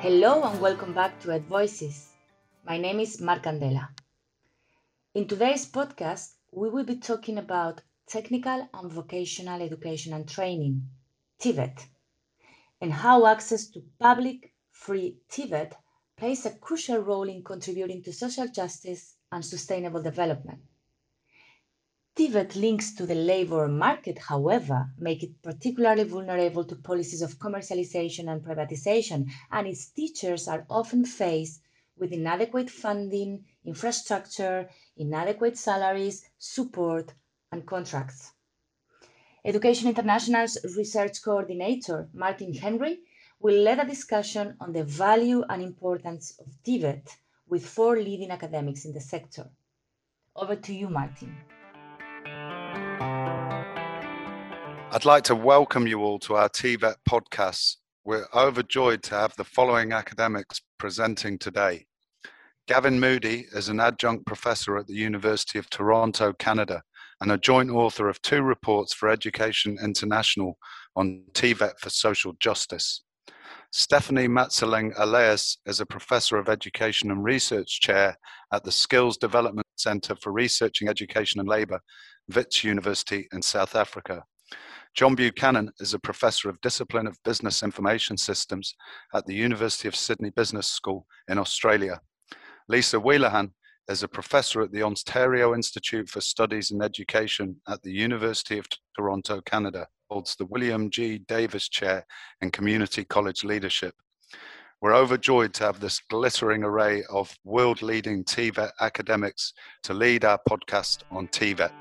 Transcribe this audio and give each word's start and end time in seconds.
Hello 0.00 0.42
and 0.42 0.60
welcome 0.60 0.92
back 0.92 1.20
to 1.20 1.30
Ed 1.30 1.42
Voices. 1.48 2.06
My 2.68 2.78
name 2.78 3.00
is 3.02 3.20
Marc 3.20 3.42
Candela. 3.42 3.90
In 5.12 5.26
today's 5.26 5.70
podcast, 5.70 6.38
we 6.50 6.70
will 6.70 6.84
be 6.84 6.96
talking 6.96 7.38
about 7.38 7.82
technical 8.06 8.68
and 8.72 8.92
vocational 8.92 9.60
education 9.60 10.14
and 10.14 10.26
training, 10.26 10.82
TVET 11.38 11.93
and 12.84 12.92
how 12.92 13.24
access 13.24 13.68
to 13.68 13.82
public 13.98 14.52
free 14.70 15.16
TVET 15.30 15.72
plays 16.18 16.44
a 16.44 16.50
crucial 16.50 16.98
role 16.98 17.26
in 17.30 17.42
contributing 17.42 18.02
to 18.02 18.12
social 18.12 18.46
justice 18.46 19.16
and 19.32 19.42
sustainable 19.42 20.02
development. 20.02 20.60
TVET 22.14 22.54
links 22.56 22.94
to 22.94 23.06
the 23.06 23.14
labor 23.14 23.68
market, 23.68 24.18
however, 24.18 24.90
make 24.98 25.22
it 25.22 25.42
particularly 25.42 26.04
vulnerable 26.04 26.62
to 26.62 26.76
policies 26.76 27.22
of 27.22 27.38
commercialization 27.38 28.30
and 28.30 28.44
privatization, 28.44 29.30
and 29.50 29.66
its 29.66 29.86
teachers 29.86 30.46
are 30.46 30.66
often 30.68 31.06
faced 31.06 31.62
with 31.96 32.12
inadequate 32.12 32.68
funding, 32.68 33.46
infrastructure, 33.64 34.68
inadequate 34.98 35.56
salaries, 35.56 36.22
support, 36.36 37.14
and 37.50 37.64
contracts. 37.64 38.33
Education 39.46 39.88
International's 39.90 40.56
research 40.74 41.20
coordinator, 41.22 42.08
Martin 42.14 42.54
Henry, 42.54 43.00
will 43.40 43.62
lead 43.62 43.78
a 43.78 43.84
discussion 43.84 44.56
on 44.58 44.72
the 44.72 44.84
value 44.84 45.44
and 45.50 45.62
importance 45.62 46.32
of 46.40 46.46
TVET 46.64 47.14
with 47.46 47.66
four 47.66 47.98
leading 47.98 48.30
academics 48.30 48.86
in 48.86 48.94
the 48.94 49.00
sector. 49.02 49.50
Over 50.34 50.56
to 50.56 50.74
you, 50.74 50.88
Martin. 50.88 51.36
I'd 54.90 55.04
like 55.04 55.24
to 55.24 55.34
welcome 55.34 55.86
you 55.86 56.00
all 56.00 56.18
to 56.20 56.36
our 56.36 56.48
TVET 56.48 56.94
podcast. 57.06 57.76
We're 58.02 58.26
overjoyed 58.34 59.02
to 59.02 59.14
have 59.14 59.36
the 59.36 59.44
following 59.44 59.92
academics 59.92 60.62
presenting 60.78 61.38
today. 61.38 61.84
Gavin 62.66 62.98
Moodie 62.98 63.44
is 63.52 63.68
an 63.68 63.78
adjunct 63.78 64.24
professor 64.24 64.78
at 64.78 64.86
the 64.86 64.94
University 64.94 65.58
of 65.58 65.68
Toronto, 65.68 66.32
Canada, 66.32 66.82
and 67.20 67.32
a 67.32 67.38
joint 67.38 67.70
author 67.70 68.08
of 68.08 68.20
two 68.22 68.42
reports 68.42 68.92
for 68.92 69.08
Education 69.08 69.78
International 69.82 70.58
on 70.96 71.22
TVET 71.32 71.78
for 71.78 71.90
social 71.90 72.34
justice. 72.40 73.02
Stephanie 73.72 74.28
Matseleng 74.28 74.96
Allais 74.96 75.56
is 75.66 75.80
a 75.80 75.86
professor 75.86 76.36
of 76.36 76.48
education 76.48 77.10
and 77.10 77.24
research 77.24 77.80
chair 77.80 78.16
at 78.52 78.62
the 78.62 78.70
Skills 78.70 79.16
Development 79.16 79.66
Center 79.76 80.14
for 80.14 80.32
Researching 80.32 80.88
Education 80.88 81.40
and 81.40 81.48
Labor, 81.48 81.80
Wits 82.32 82.62
University 82.62 83.26
in 83.32 83.42
South 83.42 83.74
Africa. 83.74 84.22
John 84.94 85.16
Buchanan 85.16 85.72
is 85.80 85.92
a 85.92 85.98
professor 85.98 86.48
of 86.48 86.60
discipline 86.60 87.08
of 87.08 87.20
business 87.24 87.64
information 87.64 88.16
systems 88.16 88.76
at 89.12 89.26
the 89.26 89.34
University 89.34 89.88
of 89.88 89.96
Sydney 89.96 90.30
Business 90.30 90.68
School 90.68 91.04
in 91.28 91.36
Australia. 91.36 92.00
Lisa 92.68 93.00
Wheelahan 93.00 93.52
is 93.88 94.02
a 94.02 94.08
professor 94.08 94.62
at 94.62 94.72
the 94.72 94.82
Ontario 94.82 95.54
Institute 95.54 96.08
for 96.08 96.20
Studies 96.20 96.70
in 96.70 96.82
Education 96.82 97.56
at 97.68 97.82
the 97.82 97.92
University 97.92 98.58
of 98.58 98.66
Toronto, 98.96 99.40
Canada, 99.42 99.86
holds 100.08 100.36
the 100.36 100.46
William 100.46 100.90
G. 100.90 101.18
Davis 101.28 101.68
Chair 101.68 102.06
in 102.40 102.50
Community 102.50 103.04
College 103.04 103.44
Leadership. 103.44 103.94
We're 104.80 104.94
overjoyed 104.94 105.54
to 105.54 105.64
have 105.64 105.80
this 105.80 106.00
glittering 106.10 106.62
array 106.62 107.04
of 107.10 107.34
world 107.44 107.82
leading 107.82 108.24
TVET 108.24 108.70
academics 108.80 109.52
to 109.82 109.94
lead 109.94 110.24
our 110.24 110.38
podcast 110.48 111.02
on 111.10 111.28
TVET. 111.28 111.72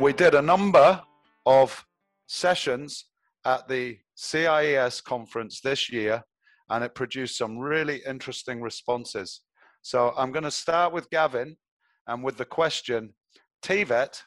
We 0.00 0.12
did 0.12 0.34
a 0.34 0.42
number 0.42 1.02
of 1.44 1.84
sessions 2.28 3.06
at 3.44 3.68
the 3.68 3.98
CIES 4.14 5.00
conference 5.00 5.60
this 5.60 5.90
year, 5.90 6.22
and 6.70 6.84
it 6.84 6.94
produced 6.94 7.38
some 7.38 7.58
really 7.58 8.02
interesting 8.06 8.60
responses. 8.60 9.40
So 9.82 10.12
I'm 10.16 10.32
going 10.32 10.44
to 10.44 10.50
start 10.50 10.92
with 10.92 11.10
Gavin 11.10 11.56
and 12.06 12.22
with 12.22 12.36
the 12.36 12.44
question 12.44 13.14
TVET 13.62 14.20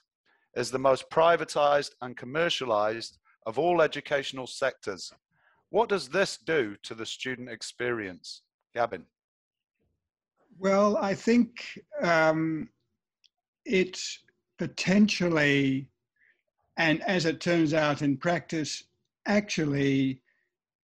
is 0.55 0.71
the 0.71 0.79
most 0.79 1.09
privatized 1.09 1.91
and 2.01 2.17
commercialized 2.17 3.17
of 3.45 3.57
all 3.57 3.81
educational 3.81 4.47
sectors. 4.47 5.11
What 5.69 5.89
does 5.89 6.09
this 6.09 6.37
do 6.37 6.75
to 6.83 6.95
the 6.95 7.05
student 7.05 7.49
experience? 7.49 8.41
Gavin. 8.73 9.05
Well, 10.59 10.97
I 10.97 11.15
think 11.15 11.79
um, 12.01 12.69
it 13.65 13.99
potentially, 14.57 15.89
and 16.77 17.01
as 17.03 17.25
it 17.25 17.39
turns 17.39 17.73
out 17.73 18.01
in 18.01 18.17
practice, 18.17 18.83
actually 19.25 20.21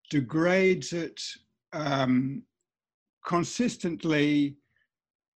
degrades 0.10 0.94
it 0.94 1.22
um, 1.74 2.44
consistently, 3.26 4.56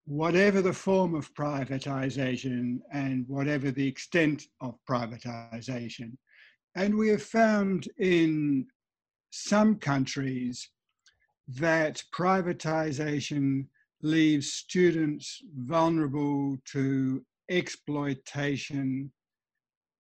whatever 0.06 0.62
the 0.62 0.74
form 0.74 1.16
of 1.16 1.34
privatization 1.34 2.80
and 2.92 3.26
whatever 3.28 3.72
the 3.72 3.88
extent 3.88 4.44
of 4.62 4.76
privatization. 4.90 6.12
And 6.76 6.98
we 6.98 7.10
have 7.10 7.24
found 7.24 7.88
in 7.98 8.66
some 9.32 9.76
countries 9.76 10.70
that 11.48 12.04
privatization 12.14 13.68
leaves 14.02 14.54
students 14.54 15.42
vulnerable 15.56 16.58
to 16.66 17.24
exploitation 17.50 19.12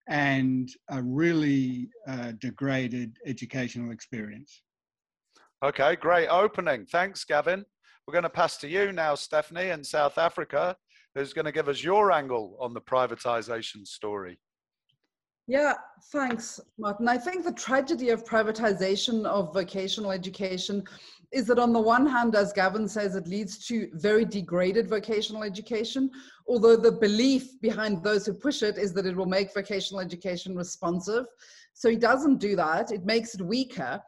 and 0.09 0.71
a 0.91 1.03
really 1.03 1.89
uh, 2.07 2.33
degraded 2.39 3.17
educational 3.27 3.91
experience. 3.91 4.63
Okay, 5.61 5.97
great 5.97 6.29
opening. 6.29 6.87
Thanks, 6.87 7.25
Gavin. 7.25 7.65
We're 8.07 8.13
going 8.13 8.23
to 8.23 8.31
pass 8.31 8.59
to 8.59 8.69
you 8.69 8.93
now, 8.93 9.17
Stephanie, 9.17 9.71
in 9.71 9.83
South 9.83 10.17
Africa, 10.17 10.77
who's 11.17 11.33
going 11.33 11.47
to 11.47 11.53
give 11.53 11.69
us 11.69 11.83
your 11.83 12.13
angle 12.13 12.57
on 12.61 12.75
the 12.75 12.81
privatization 12.81 13.85
story. 13.85 14.39
Yeah, 15.49 15.75
thanks, 16.13 16.61
Martin. 16.79 17.09
I 17.09 17.19
think 17.19 17.45
the 17.45 17.53
tragedy 17.53 18.11
of 18.11 18.25
privatization 18.25 19.27
of 19.27 19.53
vocational 19.53 20.13
education 20.13 20.85
is 21.33 21.47
that, 21.47 21.59
on 21.59 21.73
the 21.73 21.81
one 21.81 22.07
hand, 22.07 22.37
as 22.37 22.53
Gavin 22.53 22.87
says, 22.87 23.17
it 23.17 23.27
leads 23.27 23.67
to 23.67 23.89
very 23.95 24.25
degraded 24.25 24.89
vocational 24.89 25.43
education, 25.43 26.09
although 26.47 26.77
the 26.77 26.93
belief 26.93 27.61
behind 27.61 28.05
those 28.05 28.27
who 28.27 28.33
push 28.33 28.63
it 28.63 28.79
is 28.79 28.93
that 28.93 29.07
it 29.07 29.17
will 29.17 29.27
make 29.27 29.53
vocational 29.53 30.01
education 30.01 30.55
responsive. 30.55 31.25
So 31.75 31.89
it 31.89 32.01
doesn't 32.01 32.39
do 32.39 32.55
that, 32.55 32.93
it 32.93 33.05
makes 33.05 33.35
it 33.35 33.43
weaker. 33.43 34.01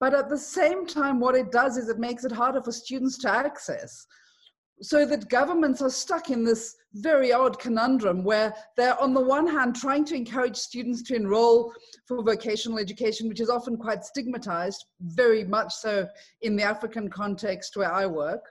But 0.00 0.14
at 0.14 0.28
the 0.28 0.38
same 0.38 0.86
time, 0.86 1.18
what 1.18 1.34
it 1.34 1.50
does 1.50 1.76
is 1.76 1.88
it 1.88 1.98
makes 1.98 2.24
it 2.24 2.32
harder 2.32 2.62
for 2.62 2.72
students 2.72 3.18
to 3.18 3.30
access. 3.30 4.06
So 4.80 5.04
that 5.06 5.28
governments 5.28 5.82
are 5.82 5.90
stuck 5.90 6.30
in 6.30 6.44
this 6.44 6.76
very 6.94 7.32
odd 7.32 7.58
conundrum 7.58 8.24
where 8.24 8.54
they're 8.76 9.00
on 9.00 9.12
the 9.12 9.20
one 9.20 9.46
hand 9.46 9.76
trying 9.76 10.04
to 10.06 10.14
encourage 10.14 10.56
students 10.56 11.02
to 11.02 11.14
enroll 11.14 11.72
for 12.06 12.22
vocational 12.22 12.78
education 12.78 13.28
which 13.28 13.40
is 13.40 13.50
often 13.50 13.76
quite 13.76 14.04
stigmatized 14.04 14.86
very 15.00 15.44
much 15.44 15.72
so 15.74 16.08
in 16.40 16.56
the 16.56 16.62
african 16.62 17.10
context 17.10 17.76
where 17.76 17.92
i 17.92 18.06
work 18.06 18.42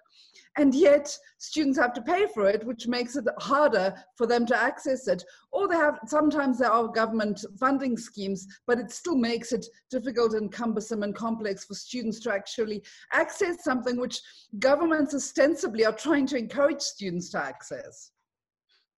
and 0.58 0.74
yet 0.74 1.16
students 1.38 1.78
have 1.78 1.94
to 1.94 2.02
pay 2.02 2.26
for 2.34 2.48
it 2.48 2.66
which 2.66 2.88
makes 2.88 3.16
it 3.16 3.26
harder 3.40 3.94
for 4.16 4.28
them 4.28 4.46
to 4.46 4.58
access 4.58 5.08
it 5.08 5.24
or 5.52 5.68
they 5.68 5.76
have 5.76 6.00
sometimes 6.08 6.60
there 6.60 6.72
are 6.72 6.88
government 6.88 7.44
funding 7.60 7.98
schemes 7.98 8.48
but 8.66 8.80
it 8.80 8.92
still 8.92 9.16
makes 9.16 9.52
it 9.52 9.66
difficult 9.90 10.34
and 10.34 10.52
cumbersome 10.52 11.04
and 11.04 11.16
complex 11.16 11.66
for 11.66 11.74
students 11.74 12.20
to 12.20 12.32
actually 12.32 12.84
access 13.14 13.64
something 13.64 14.00
which 14.00 14.20
governments 14.60 15.14
ostensibly 15.14 15.86
are 15.86 15.94
trying 15.94 16.26
to 16.26 16.38
encourage 16.38 16.82
students 16.82 17.30
to 17.30 17.38
access 17.38 18.12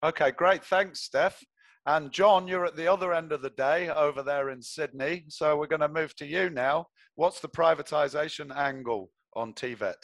Okay, 0.02 0.32
great. 0.32 0.64
Thanks, 0.64 1.02
Steph. 1.02 1.44
And 1.86 2.12
John, 2.12 2.48
you're 2.48 2.66
at 2.66 2.76
the 2.76 2.88
other 2.88 3.14
end 3.14 3.32
of 3.32 3.42
the 3.42 3.50
day 3.50 3.90
over 3.90 4.24
there 4.24 4.50
in 4.50 4.62
Sydney. 4.62 5.26
So 5.28 5.58
we're 5.58 5.68
going 5.68 5.82
to 5.82 5.90
move 5.90 6.16
to 6.18 6.26
you 6.26 6.50
now. 6.50 6.88
What's 7.16 7.42
the 7.42 7.50
privatization 7.50 8.56
angle 8.56 9.12
on 9.36 9.54
TVET? 9.54 9.96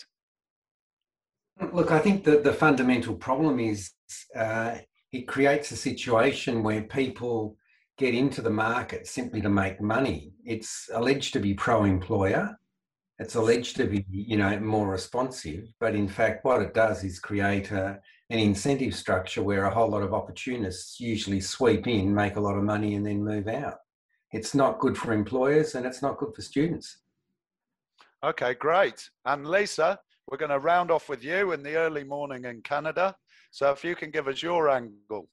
Look, 1.71 1.91
I 1.91 1.99
think 1.99 2.23
that 2.25 2.43
the 2.43 2.53
fundamental 2.53 3.15
problem 3.15 3.59
is 3.59 3.91
uh, 4.35 4.77
it 5.11 5.27
creates 5.27 5.71
a 5.71 5.77
situation 5.77 6.63
where 6.63 6.81
people 6.83 7.57
get 7.97 8.13
into 8.13 8.41
the 8.41 8.49
market 8.49 9.07
simply 9.07 9.41
to 9.41 9.49
make 9.49 9.79
money. 9.79 10.33
It's 10.43 10.89
alleged 10.93 11.31
to 11.33 11.39
be 11.39 11.53
pro-employer. 11.53 12.57
It's 13.19 13.35
alleged 13.35 13.77
to 13.77 13.85
be, 13.85 14.05
you 14.09 14.35
know, 14.35 14.59
more 14.59 14.89
responsive, 14.89 15.69
but 15.79 15.95
in 15.95 16.09
fact, 16.09 16.43
what 16.43 16.61
it 16.61 16.73
does 16.73 17.05
is 17.05 17.19
create 17.19 17.71
a, 17.71 17.97
an 18.29 18.39
incentive 18.39 18.93
structure 18.93 19.41
where 19.41 19.63
a 19.65 19.73
whole 19.73 19.89
lot 19.89 20.03
of 20.03 20.13
opportunists 20.13 20.99
usually 20.99 21.39
sweep 21.39 21.87
in, 21.87 22.13
make 22.13 22.35
a 22.35 22.41
lot 22.41 22.57
of 22.57 22.63
money, 22.63 22.95
and 22.95 23.05
then 23.05 23.23
move 23.23 23.47
out. 23.47 23.77
it's 24.33 24.53
not 24.53 24.79
good 24.79 24.97
for 24.97 25.13
employers 25.13 25.75
and 25.75 25.85
it's 25.85 26.01
not 26.01 26.17
good 26.17 26.35
for 26.35 26.41
students. 26.41 26.97
Okay, 28.21 28.53
great. 28.55 29.09
And 29.23 29.47
Lisa, 29.47 29.99
we're 30.27 30.37
going 30.37 30.51
to 30.51 30.59
round 30.59 30.91
off 30.91 31.09
with 31.09 31.23
you 31.23 31.51
in 31.51 31.63
the 31.63 31.75
early 31.75 32.03
morning 32.03 32.45
in 32.45 32.61
Canada. 32.61 33.15
So 33.51 33.71
if 33.71 33.83
you 33.83 33.95
can 33.95 34.11
give 34.11 34.27
us 34.27 34.41
your 34.41 34.69
angle. 34.69 35.29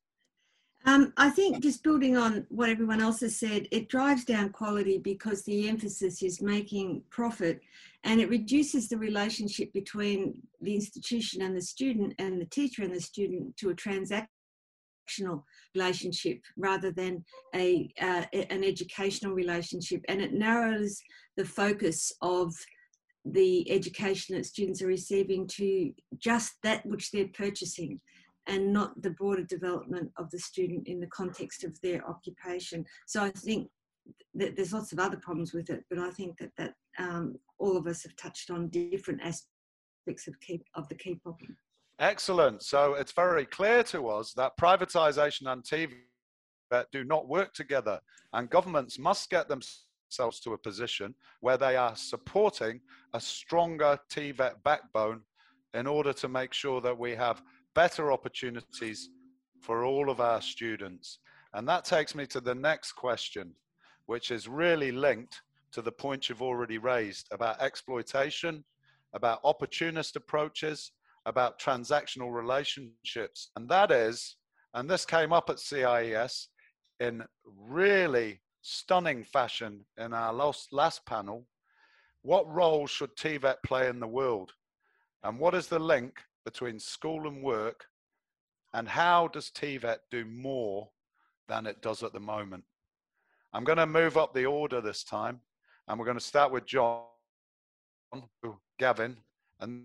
Um, 0.85 1.13
I 1.17 1.31
think 1.31 1.63
just 1.63 1.85
building 1.85 2.17
on 2.17 2.45
what 2.49 2.69
everyone 2.69 3.01
else 3.01 3.21
has 3.21 3.37
said, 3.37 3.69
it 3.71 3.89
drives 3.89 4.25
down 4.25 4.51
quality 4.51 4.99
because 4.99 5.43
the 5.43 5.69
emphasis 5.69 6.23
is 6.23 6.43
making 6.43 7.03
profit 7.09 7.61
and 8.03 8.21
it 8.21 8.29
reduces 8.29 8.89
the 8.89 8.99
relationship 8.99 9.73
between 9.73 10.35
the 10.61 10.75
institution 10.75 11.43
and 11.43 11.57
the 11.57 11.63
student 11.63 12.15
and 12.19 12.41
the 12.41 12.47
teacher 12.47 12.83
and 12.83 12.93
the 12.93 13.01
student 13.01 13.57
to 13.59 13.71
a 13.71 13.75
transactional 13.75 14.27
relationship 15.75 16.41
rather 16.57 16.91
than 16.91 17.25
a 17.55 17.93
uh, 18.01 18.25
an 18.33 18.65
educational 18.65 19.35
relationship 19.35 20.01
and 20.09 20.21
it 20.21 20.33
narrows 20.33 21.01
the 21.37 21.45
focus 21.45 22.13
of 22.23 22.55
the 23.25 23.71
education 23.71 24.37
that 24.37 24.47
students 24.47 24.83
are 24.83 24.87
receiving 24.87 25.47
to 25.47 25.93
just 26.19 26.55
that 26.63 26.85
which 26.87 27.11
they're 27.11 27.29
purchasing 27.29 28.01
and 28.49 28.73
not 28.73 29.01
the 29.03 29.11
broader 29.11 29.45
development 29.45 30.11
of 30.17 30.31
the 30.31 30.39
student 30.39 30.89
in 30.89 30.99
the 30.99 31.07
context 31.09 31.63
of 31.63 31.81
their 31.81 32.07
occupation. 32.09 32.85
So 33.07 33.23
I 33.23 33.31
think 33.31 33.69
that 34.35 34.57
there's 34.57 34.73
lots 34.73 34.93
of 34.93 34.99
other 34.99 35.17
problems 35.17 35.53
with 35.53 35.71
it, 35.71 35.85
but 35.89 35.99
I 35.99 36.11
think 36.11 36.39
that 36.39 36.51
that 36.57 36.75
um, 36.99 37.37
all 37.59 37.77
of 37.77 37.87
us 37.87 38.03
have 38.03 38.17
touched 38.17 38.51
on 38.51 38.69
different 38.69 39.21
aspects 39.23 40.27
of 40.27 40.39
key 40.41 40.65
of 40.75 40.89
the 40.89 40.97
key 40.97 41.15
problem. 41.23 41.57
Excellent. 42.01 42.63
So 42.63 42.95
it's 42.95 43.13
very 43.13 43.47
clear 43.47 43.85
to 43.85 44.09
us 44.09 44.33
that 44.33 44.57
privatisation 44.57 45.53
and 45.53 45.63
TVET 45.63 46.87
do 46.91 47.05
not 47.05 47.29
work 47.29 47.55
together, 47.55 48.01
and 48.33 48.51
governments 48.51 48.99
must 48.99 49.31
get 49.31 49.49
themselves 49.49 49.87
to 50.17 50.53
a 50.53 50.59
position 50.59 51.15
where 51.41 51.57
they 51.57 51.77
are 51.77 51.97
supporting 51.97 52.81
a 53.15 53.21
stronger 53.21 53.99
TVET 54.11 54.63
backbone 54.65 55.23
in 55.75 55.87
order 55.87 56.13
to 56.13 56.29
make 56.29 56.53
sure 56.53 56.81
that 56.81 56.99
we 56.99 57.15
have 57.15 57.43
better 57.75 58.13
opportunities 58.13 59.09
for 59.61 59.85
all 59.85 60.11
of 60.11 60.21
our 60.21 60.43
students. 60.43 61.19
And 61.55 61.67
that 61.69 61.85
takes 61.85 62.15
me 62.15 62.27
to 62.27 62.41
the 62.41 62.55
next 62.55 62.93
question, 62.93 63.55
which 64.07 64.31
is 64.31 64.49
really 64.49 64.93
linked 64.93 65.41
to 65.73 65.81
the 65.81 65.93
point 65.93 66.29
you've 66.29 66.43
already 66.43 66.79
raised 66.79 67.29
about 67.33 67.61
exploitation, 67.63 68.65
about 69.15 69.41
opportunist 69.45 70.17
approaches, 70.17 70.93
about 71.25 71.59
transactional 71.59 72.33
relationships. 72.33 73.51
And 73.57 73.69
that 73.69 73.91
is, 73.91 74.37
and 74.75 74.89
this 74.91 75.07
came 75.07 75.33
up 75.33 75.49
at 75.49 75.59
CIES 75.59 76.49
in 77.01 77.23
really 77.45 78.42
stunning 78.63 79.25
fashion 79.25 79.85
in 79.99 80.15
our 80.15 80.33
last, 80.33 80.73
last 80.73 81.05
panel, 81.05 81.47
what 82.23 82.51
role 82.51 82.87
should 82.87 83.15
TVET 83.17 83.57
play 83.65 83.89
in 83.89 84.01
the 84.01 84.07
world? 84.07 84.53
And 85.23 85.39
what 85.39 85.55
is 85.55 85.67
the 85.67 85.79
link 85.79 86.21
between 86.45 86.79
school 86.79 87.29
and 87.29 87.43
work? 87.43 87.87
And 88.73 88.89
how 88.89 89.29
does 89.29 89.51
TVET 89.51 89.99
do 90.11 90.25
more 90.25 90.89
than 91.49 91.67
it 91.67 91.83
does 91.83 92.03
at 92.03 92.13
the 92.13 92.21
moment? 92.21 92.65
I'm 93.53 93.65
going 93.65 93.79
to 93.79 93.87
move 93.87 94.17
up 94.17 94.33
the 94.33 94.47
order 94.47 94.81
this 94.81 95.05
time, 95.05 95.41
and 95.87 95.99
we're 95.99 96.07
going 96.07 96.19
to 96.19 96.25
start 96.25 96.53
with 96.53 96.65
John, 96.65 97.03
Gavin, 98.79 99.19
and 99.61 99.85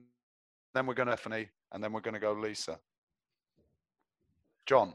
then 0.74 0.86
we're 0.86 0.94
going 0.94 1.08
to 1.08 1.18
Stephanie, 1.18 1.50
and 1.72 1.84
then 1.84 1.92
we're 1.92 2.02
going 2.02 2.14
to 2.14 2.20
go 2.20 2.34
Lisa. 2.34 2.80
John. 4.66 4.94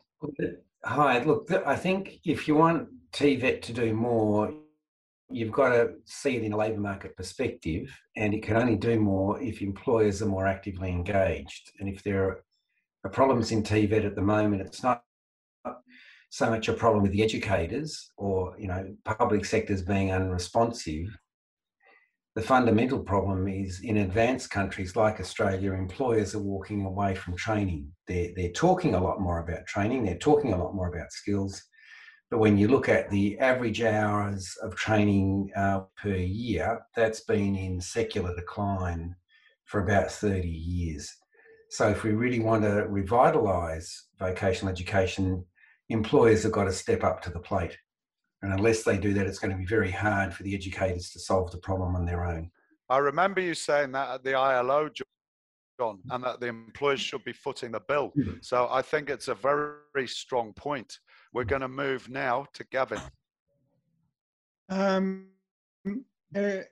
Hi, 0.84 1.22
look, 1.22 1.50
I 1.66 1.76
think 1.76 2.20
if 2.24 2.48
you 2.48 2.54
want 2.54 2.88
TVET 3.12 3.62
to 3.62 3.72
do 3.72 3.92
more, 3.94 4.52
you've 5.30 5.52
got 5.52 5.70
to 5.70 5.94
see 6.04 6.36
it 6.36 6.42
in 6.42 6.52
a 6.52 6.56
labour 6.56 6.80
market 6.80 7.16
perspective, 7.16 7.94
and 8.16 8.34
it 8.34 8.42
can 8.42 8.56
only 8.56 8.76
do 8.76 8.98
more 8.98 9.40
if 9.40 9.62
employers 9.62 10.22
are 10.22 10.26
more 10.26 10.46
actively 10.46 10.90
engaged. 10.90 11.72
And 11.78 11.88
if 11.88 12.02
there 12.02 12.42
are 13.04 13.10
problems 13.10 13.52
in 13.52 13.62
TVET 13.62 14.04
at 14.04 14.14
the 14.14 14.22
moment, 14.22 14.62
it's 14.62 14.82
not 14.82 15.04
so 16.30 16.48
much 16.48 16.68
a 16.68 16.72
problem 16.72 17.02
with 17.02 17.12
the 17.12 17.22
educators 17.22 18.10
or 18.16 18.56
you 18.58 18.66
know 18.66 18.96
public 19.04 19.44
sectors 19.44 19.82
being 19.82 20.12
unresponsive. 20.12 21.06
The 22.34 22.40
fundamental 22.40 23.00
problem 23.00 23.46
is 23.46 23.80
in 23.82 23.98
advanced 23.98 24.48
countries 24.48 24.96
like 24.96 25.20
Australia, 25.20 25.74
employers 25.74 26.34
are 26.34 26.42
walking 26.42 26.86
away 26.86 27.14
from 27.14 27.36
training. 27.36 27.92
They're, 28.08 28.30
they're 28.34 28.52
talking 28.52 28.94
a 28.94 29.02
lot 29.02 29.20
more 29.20 29.40
about 29.40 29.66
training, 29.66 30.04
they're 30.04 30.16
talking 30.16 30.54
a 30.54 30.56
lot 30.56 30.74
more 30.74 30.88
about 30.88 31.12
skills, 31.12 31.62
but 32.32 32.38
when 32.38 32.56
you 32.56 32.66
look 32.66 32.88
at 32.88 33.10
the 33.10 33.38
average 33.40 33.82
hours 33.82 34.56
of 34.62 34.74
training 34.74 35.50
uh, 35.54 35.80
per 36.02 36.14
year, 36.14 36.80
that's 36.96 37.20
been 37.20 37.54
in 37.54 37.78
secular 37.78 38.34
decline 38.34 39.14
for 39.66 39.82
about 39.82 40.10
30 40.10 40.48
years. 40.48 41.14
So 41.68 41.90
if 41.90 42.04
we 42.04 42.12
really 42.12 42.40
want 42.40 42.62
to 42.62 42.86
revitalise 42.88 43.92
vocational 44.18 44.72
education, 44.72 45.44
employers 45.90 46.44
have 46.44 46.52
got 46.52 46.64
to 46.64 46.72
step 46.72 47.04
up 47.04 47.20
to 47.24 47.30
the 47.30 47.38
plate. 47.38 47.76
And 48.40 48.50
unless 48.50 48.82
they 48.82 48.96
do 48.96 49.12
that, 49.12 49.26
it's 49.26 49.38
going 49.38 49.52
to 49.52 49.58
be 49.58 49.66
very 49.66 49.90
hard 49.90 50.32
for 50.32 50.42
the 50.42 50.54
educators 50.54 51.10
to 51.10 51.20
solve 51.20 51.50
the 51.50 51.58
problem 51.58 51.94
on 51.94 52.06
their 52.06 52.24
own. 52.24 52.50
I 52.88 52.96
remember 52.96 53.42
you 53.42 53.52
saying 53.52 53.92
that 53.92 54.08
at 54.08 54.24
the 54.24 54.36
ILO, 54.36 54.88
John, 55.78 55.98
and 56.10 56.24
that 56.24 56.40
the 56.40 56.46
employers 56.46 57.00
should 57.00 57.24
be 57.24 57.34
footing 57.34 57.72
the 57.72 57.80
bill. 57.80 58.10
Hmm. 58.14 58.36
So 58.40 58.68
I 58.70 58.80
think 58.80 59.10
it's 59.10 59.28
a 59.28 59.34
very 59.34 60.08
strong 60.08 60.54
point. 60.54 60.98
We're 61.32 61.44
going 61.44 61.62
to 61.62 61.68
move 61.68 62.08
now 62.10 62.46
to 62.52 62.64
Gavin. 62.64 63.00
Um, 64.68 65.28
there 66.30 66.68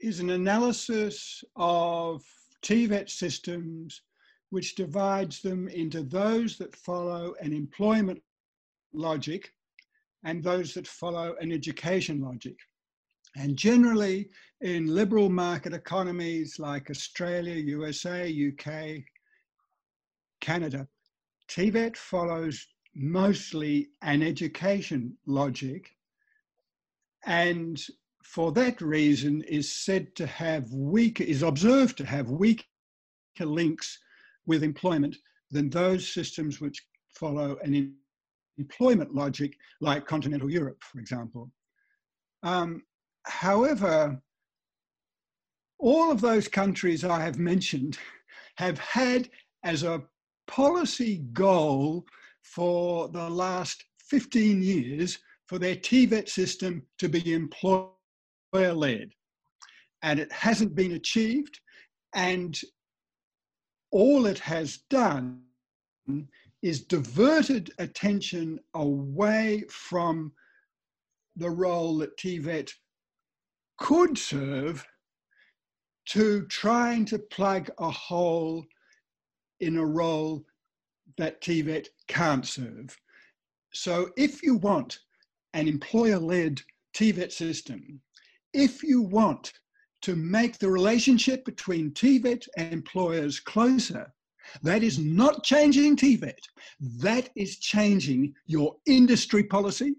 is 0.00 0.20
an 0.20 0.30
analysis 0.30 1.44
of 1.56 2.22
TVET 2.62 3.10
systems 3.10 4.02
which 4.50 4.74
divides 4.74 5.40
them 5.40 5.68
into 5.68 6.02
those 6.02 6.58
that 6.58 6.76
follow 6.76 7.34
an 7.40 7.52
employment 7.52 8.22
logic 8.92 9.52
and 10.24 10.42
those 10.42 10.74
that 10.74 10.86
follow 10.86 11.34
an 11.40 11.52
education 11.52 12.20
logic. 12.20 12.56
And 13.36 13.56
generally, 13.56 14.28
in 14.60 14.94
liberal 14.94 15.30
market 15.30 15.72
economies 15.72 16.58
like 16.58 16.90
Australia, 16.90 17.54
USA, 17.54 18.52
UK, 18.52 19.02
Canada, 20.40 20.86
TVET 21.48 21.96
follows 21.96 22.66
mostly 22.94 23.88
an 24.02 24.22
education 24.22 25.16
logic 25.26 25.90
and 27.24 27.86
for 28.22 28.52
that 28.52 28.80
reason 28.80 29.42
is 29.42 29.70
said 29.70 30.14
to 30.16 30.26
have 30.26 30.72
weaker, 30.72 31.24
is 31.24 31.42
observed 31.42 31.96
to 31.98 32.06
have 32.06 32.30
weaker 32.30 32.64
links 33.40 33.98
with 34.46 34.62
employment 34.62 35.16
than 35.50 35.68
those 35.70 36.08
systems 36.08 36.60
which 36.60 36.84
follow 37.14 37.58
an 37.62 37.94
employment 38.58 39.14
logic 39.14 39.56
like 39.80 40.06
continental 40.06 40.50
Europe, 40.50 40.82
for 40.82 40.98
example. 40.98 41.50
Um, 42.42 42.82
however, 43.24 44.20
all 45.78 46.10
of 46.10 46.20
those 46.20 46.48
countries 46.48 47.04
I 47.04 47.20
have 47.20 47.38
mentioned 47.38 47.98
have 48.56 48.78
had 48.78 49.28
as 49.64 49.82
a 49.82 50.02
policy 50.46 51.24
goal 51.32 52.06
for 52.42 53.08
the 53.08 53.28
last 53.28 53.84
15 54.08 54.62
years 54.62 55.18
for 55.46 55.58
their 55.58 55.76
TVET 55.76 56.28
system 56.28 56.82
to 56.98 57.08
be 57.08 57.32
employer 57.32 57.92
led. 58.52 59.10
And 60.02 60.18
it 60.18 60.32
hasn't 60.32 60.74
been 60.74 60.92
achieved. 60.92 61.58
And 62.14 62.58
all 63.90 64.26
it 64.26 64.38
has 64.38 64.78
done 64.90 65.42
is 66.62 66.84
diverted 66.84 67.72
attention 67.78 68.58
away 68.74 69.64
from 69.68 70.32
the 71.36 71.50
role 71.50 71.98
that 71.98 72.16
TVET 72.18 72.70
could 73.78 74.16
serve 74.18 74.84
to 76.06 76.46
trying 76.46 77.04
to 77.06 77.18
plug 77.18 77.70
a 77.78 77.90
hole 77.90 78.64
in 79.60 79.76
a 79.76 79.84
role 79.84 80.44
that 81.18 81.40
TVET 81.40 81.88
can't 82.08 82.46
serve. 82.46 82.96
So 83.72 84.10
if 84.16 84.42
you 84.42 84.56
want 84.56 84.98
an 85.54 85.68
employer-led 85.68 86.60
TVET 86.94 87.32
system, 87.32 88.00
if 88.52 88.82
you 88.82 89.02
want 89.02 89.52
to 90.02 90.16
make 90.16 90.58
the 90.58 90.70
relationship 90.70 91.44
between 91.44 91.92
TVET 91.92 92.46
and 92.56 92.72
employers 92.72 93.40
closer, 93.40 94.12
that 94.62 94.82
is 94.82 94.98
not 94.98 95.44
changing 95.44 95.96
TVET. 95.96 96.38
That 96.98 97.30
is 97.36 97.58
changing 97.58 98.34
your 98.46 98.76
industry 98.86 99.44
policy. 99.44 99.94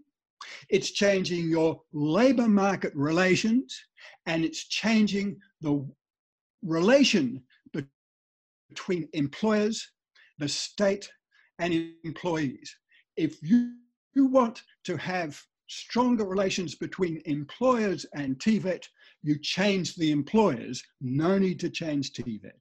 It's 0.69 0.91
changing 0.91 1.49
your 1.49 1.81
labor 1.93 2.47
market 2.49 2.93
relations 2.95 3.79
and 4.25 4.43
it's 4.43 4.67
changing 4.67 5.37
the 5.61 5.87
relation 6.61 7.41
between 8.69 9.07
employers 9.13 9.89
the 10.37 10.47
state 10.47 11.09
and 11.59 11.91
employees. 12.03 12.75
If 13.17 13.41
you, 13.41 13.73
you 14.15 14.25
want 14.27 14.61
to 14.85 14.97
have 14.97 15.41
stronger 15.67 16.25
relations 16.25 16.75
between 16.75 17.21
employers 17.25 18.05
and 18.15 18.37
TVET, 18.37 18.83
you 19.21 19.39
change 19.39 19.95
the 19.95 20.11
employers. 20.11 20.83
No 21.01 21.37
need 21.37 21.59
to 21.61 21.69
change 21.69 22.11
TVET. 22.11 22.51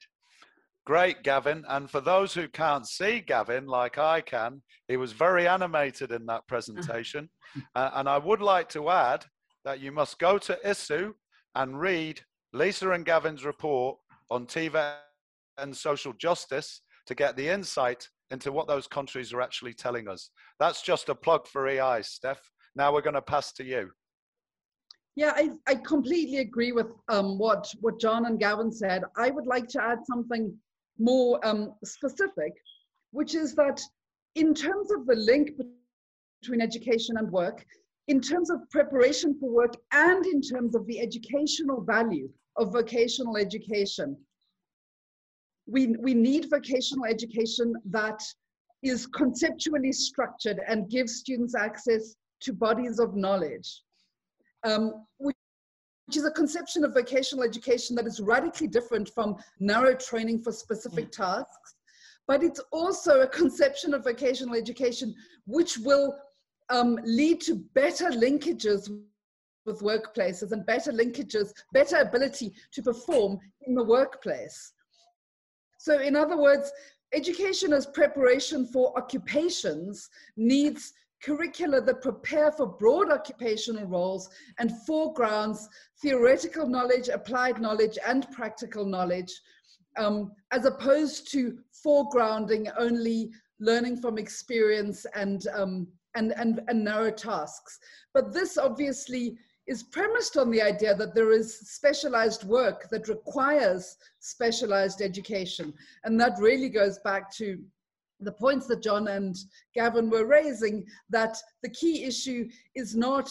Great, 0.85 1.23
Gavin. 1.23 1.65
And 1.69 1.89
for 1.89 2.01
those 2.01 2.35
who 2.35 2.49
can't 2.49 2.87
see 2.87 3.21
Gavin 3.21 3.67
like 3.67 3.99
I 3.99 4.21
can, 4.21 4.63
he 4.89 4.97
was 4.97 5.13
very 5.13 5.47
animated 5.47 6.11
in 6.11 6.27
that 6.27 6.47
presentation. 6.49 7.29
uh, 7.75 7.91
and 7.95 8.09
I 8.09 8.19
would 8.19 8.41
like 8.41 8.69
to 8.71 8.91
add 8.91 9.25
that 9.65 9.81
you 9.81 9.93
must 9.93 10.19
go 10.19 10.39
to 10.39 10.59
ISU 10.65 11.13
and 11.55 11.81
read 11.81 12.21
Lisa 12.53 12.91
and 12.91 13.05
Gavin's 13.05 13.45
report 13.45 13.99
on 14.31 14.47
TVET 14.47 14.95
and 15.59 15.77
social 15.77 16.13
justice 16.15 16.81
to 17.07 17.15
get 17.15 17.37
the 17.37 17.49
insight 17.49 18.09
into 18.31 18.53
what 18.53 18.67
those 18.67 18.87
countries 18.87 19.33
are 19.33 19.41
actually 19.41 19.75
telling 19.75 20.09
us. 20.09 20.31
That's 20.59 20.83
just 20.83 21.09
a 21.09 21.15
plug 21.15 21.47
for 21.47 21.69
EI, 21.69 22.03
Steph. 22.03 22.41
Now 22.75 22.93
we're 22.93 23.03
going 23.03 23.15
to 23.15 23.23
pass 23.23 23.53
to 23.55 23.65
you. 23.65 23.91
Yeah, 25.15 25.33
I, 25.37 25.51
I 25.67 25.75
completely 25.75 26.39
agree 26.39 26.73
with 26.73 26.87
um, 27.09 27.39
what, 27.39 27.71
what 27.81 28.01
John 28.01 28.25
and 28.27 28.41
Gavin 28.41 28.73
said. 28.73 29.03
I 29.19 29.31
would 29.31 29.47
like 29.47 29.69
to 29.69 29.83
add 29.83 29.99
something 30.07 30.57
more 30.99 31.39
um, 31.47 31.75
specific, 31.85 32.53
which 33.11 33.35
is 33.35 33.55
that 33.57 33.81
in 34.37 34.55
terms 34.55 34.91
of 34.91 35.07
the 35.07 35.17
link 35.17 35.51
between 36.41 36.63
education 36.63 37.19
and 37.19 37.31
work, 37.31 37.65
in 38.09 38.21
terms 38.21 38.51
of 38.51 38.69
preparation 38.71 39.37
for 39.39 39.51
work 39.51 39.75
and 39.93 40.25
in 40.25 40.41
terms 40.41 40.75
of 40.75 40.87
the 40.87 40.99
educational 41.01 41.83
value 41.83 42.29
of 42.57 42.73
vocational 42.73 43.37
education, 43.37 44.17
we, 45.67 45.95
we 46.01 46.15
need 46.15 46.51
vocational 46.51 47.07
education 47.07 47.75
that 47.91 48.21
is 48.83 49.07
conceptually 49.07 49.93
structured 49.93 50.61
and 50.69 50.91
gives 50.91 51.17
students 51.17 51.55
access 51.55 52.17
to 52.41 52.53
bodies 52.53 52.99
of 52.99 53.15
knowledge, 53.15 53.83
um, 54.65 55.05
which, 55.19 55.37
which 56.07 56.17
is 56.17 56.25
a 56.25 56.31
conception 56.33 56.85
of 56.85 56.95
vocational 56.95 57.45
education 57.45 57.95
that 57.95 58.07
is 58.07 58.21
radically 58.21 58.67
different 58.67 59.09
from 59.15 59.37
narrow 59.61 59.95
training 59.95 60.43
for 60.43 60.53
specific 60.53 61.07
mm. 61.07 61.13
tasks. 61.13 61.75
But 62.27 62.43
it's 62.43 62.61
also 62.73 63.21
a 63.21 63.29
conception 63.29 63.95
of 63.95 64.05
vocational 64.05 64.55
education 64.55 65.15
which 65.47 65.79
will 65.79 66.15
um, 66.71 66.99
lead 67.05 67.41
to 67.43 67.57
better 67.75 68.11
linkages 68.11 68.89
with 69.65 69.81
workplaces 69.81 70.53
and 70.53 70.67
better 70.67 70.93
linkages, 70.93 71.53
better 71.73 71.97
ability 71.97 72.53
to 72.73 72.83
perform 72.83 73.39
in 73.67 73.75
the 73.75 73.85
workplace. 73.85 74.73
So, 75.83 75.99
in 75.99 76.15
other 76.15 76.37
words, 76.37 76.71
education 77.13 77.73
as 77.73 77.87
preparation 77.87 78.67
for 78.67 78.97
occupations 78.97 80.09
needs 80.37 80.93
curricula 81.25 81.81
that 81.81 82.01
prepare 82.01 82.53
for 82.53 82.67
broad 82.67 83.11
occupational 83.11 83.87
roles 83.87 84.31
and 84.61 84.71
foregrounds 84.87 85.69
theoretical 86.01 86.69
knowledge, 86.69 87.09
applied 87.09 87.61
knowledge, 87.61 87.99
and 88.07 88.31
practical 88.31 88.85
knowledge, 88.85 89.33
um, 89.97 90.31
as 90.53 90.67
opposed 90.67 91.33
to 91.33 91.59
foregrounding 91.85 92.73
only 92.79 93.33
learning 93.59 93.97
from 93.97 94.19
experience 94.19 95.05
and, 95.17 95.49
um, 95.49 95.89
and, 96.15 96.33
and, 96.37 96.61
and 96.69 96.85
narrow 96.85 97.11
tasks. 97.11 97.81
But 98.15 98.33
this 98.33 98.57
obviously 98.57 99.37
is 99.73 99.83
premised 99.83 100.37
on 100.37 100.51
the 100.51 100.61
idea 100.61 100.95
that 100.95 101.15
there 101.15 101.33
is 101.33 101.59
specialized 101.61 102.45
work 102.45 102.91
that 102.91 103.09
requires 103.09 103.97
specialized 104.21 105.01
education. 105.01 105.73
And 106.05 106.21
that 106.21 106.39
really 106.39 106.69
goes 106.69 106.99
back 106.99 107.35
to 107.37 107.59
the 108.21 108.33
points 108.33 108.67
that 108.67 108.83
John 108.83 109.09
and 109.09 109.35
Gavin 109.75 110.11
were 110.11 110.27
raising 110.27 110.85
that 111.09 111.39
the 111.63 111.71
key 111.71 112.05
issue 112.05 112.51
is 112.75 112.95
not 112.95 113.31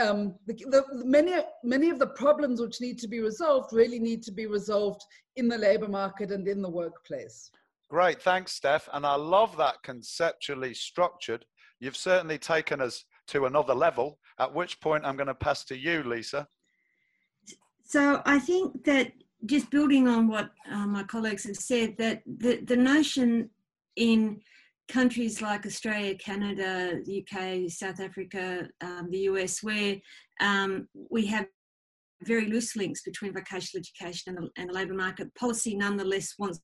um, 0.00 0.34
the, 0.48 0.54
the, 0.54 0.84
many, 1.04 1.34
many 1.62 1.88
of 1.88 2.00
the 2.00 2.08
problems 2.08 2.60
which 2.60 2.80
need 2.80 2.98
to 2.98 3.08
be 3.08 3.20
resolved 3.20 3.72
really 3.72 4.00
need 4.00 4.24
to 4.24 4.32
be 4.32 4.46
resolved 4.46 5.02
in 5.36 5.46
the 5.46 5.56
labor 5.56 5.88
market 5.88 6.32
and 6.32 6.48
in 6.48 6.62
the 6.62 6.68
workplace. 6.68 7.48
Great, 7.88 8.20
thanks, 8.20 8.52
Steph. 8.52 8.88
And 8.92 9.06
I 9.06 9.14
love 9.14 9.56
that 9.58 9.76
conceptually 9.84 10.74
structured. 10.74 11.46
You've 11.78 11.96
certainly 11.96 12.38
taken 12.38 12.80
us 12.80 13.04
to 13.28 13.46
another 13.46 13.74
level, 13.74 14.18
at 14.38 14.52
which 14.52 14.80
point 14.80 15.04
I'm 15.04 15.16
going 15.16 15.26
to 15.26 15.34
pass 15.34 15.64
to 15.64 15.76
you, 15.76 16.02
Lisa. 16.02 16.46
So 17.84 18.22
I 18.26 18.38
think 18.38 18.84
that 18.84 19.12
just 19.44 19.70
building 19.70 20.08
on 20.08 20.28
what 20.28 20.50
uh, 20.70 20.86
my 20.86 21.04
colleagues 21.04 21.44
have 21.44 21.56
said, 21.56 21.96
that 21.98 22.22
the, 22.26 22.60
the 22.62 22.76
notion 22.76 23.50
in 23.96 24.40
countries 24.88 25.42
like 25.42 25.66
Australia, 25.66 26.14
Canada, 26.16 27.00
UK, 27.06 27.70
South 27.70 28.00
Africa, 28.00 28.68
um, 28.80 29.08
the 29.10 29.18
US, 29.30 29.62
where 29.62 29.96
um, 30.40 30.88
we 31.10 31.26
have 31.26 31.46
very 32.22 32.46
loose 32.46 32.76
links 32.76 33.02
between 33.02 33.34
vocational 33.34 33.80
education 33.80 34.36
and 34.36 34.46
the, 34.46 34.50
and 34.60 34.70
the 34.70 34.74
labour 34.74 34.94
market, 34.94 35.34
policy 35.34 35.76
nonetheless 35.76 36.34
wants 36.38 36.60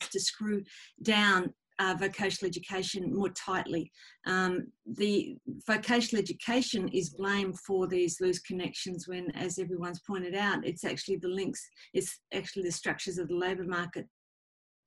to 0.00 0.20
screw 0.20 0.62
down 1.02 1.52
uh, 1.78 1.96
vocational 1.98 2.48
education 2.48 3.14
more 3.14 3.30
tightly. 3.30 3.90
Um, 4.26 4.66
the 4.86 5.36
vocational 5.66 6.22
education 6.22 6.88
is 6.88 7.10
blamed 7.10 7.58
for 7.60 7.86
these 7.86 8.20
loose 8.20 8.40
connections 8.40 9.08
when, 9.08 9.30
as 9.32 9.58
everyone's 9.58 10.00
pointed 10.06 10.34
out, 10.34 10.66
it's 10.66 10.84
actually 10.84 11.16
the 11.16 11.28
links, 11.28 11.66
it's 11.94 12.20
actually 12.32 12.64
the 12.64 12.72
structures 12.72 13.18
of 13.18 13.28
the 13.28 13.36
labour 13.36 13.64
market 13.64 14.06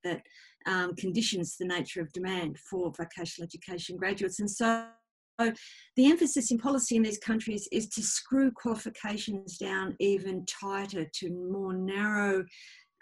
that 0.04 0.22
um, 0.68 0.96
conditions 0.96 1.58
the 1.58 1.66
nature 1.66 2.02
of 2.02 2.12
demand 2.14 2.58
for 2.70 2.92
vocational 2.92 3.46
education 3.46 3.98
graduates. 3.98 4.40
And 4.40 4.50
so 4.50 4.86
the 5.38 6.10
emphasis 6.10 6.52
in 6.52 6.58
policy 6.58 6.96
in 6.96 7.04
these 7.04 7.18
countries 7.18 7.68
is 7.72 7.90
to 7.90 8.02
screw 8.02 8.52
qualifications 8.52 9.58
down 9.58 9.96
even 10.00 10.46
tighter 10.46 11.06
to 11.16 11.30
more 11.52 11.74
narrow 11.74 12.46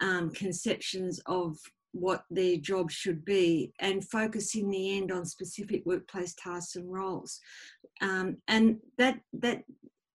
um, 0.01 0.31
conceptions 0.31 1.19
of 1.27 1.57
what 1.93 2.25
their 2.29 2.57
job 2.57 2.91
should 2.91 3.23
be 3.23 3.71
and 3.79 4.07
focus 4.09 4.55
in 4.55 4.69
the 4.69 4.97
end 4.97 5.11
on 5.11 5.25
specific 5.25 5.83
workplace 5.85 6.35
tasks 6.35 6.75
and 6.75 6.91
roles. 6.91 7.39
Um, 8.01 8.37
and 8.47 8.77
that 8.97 9.19
that 9.33 9.63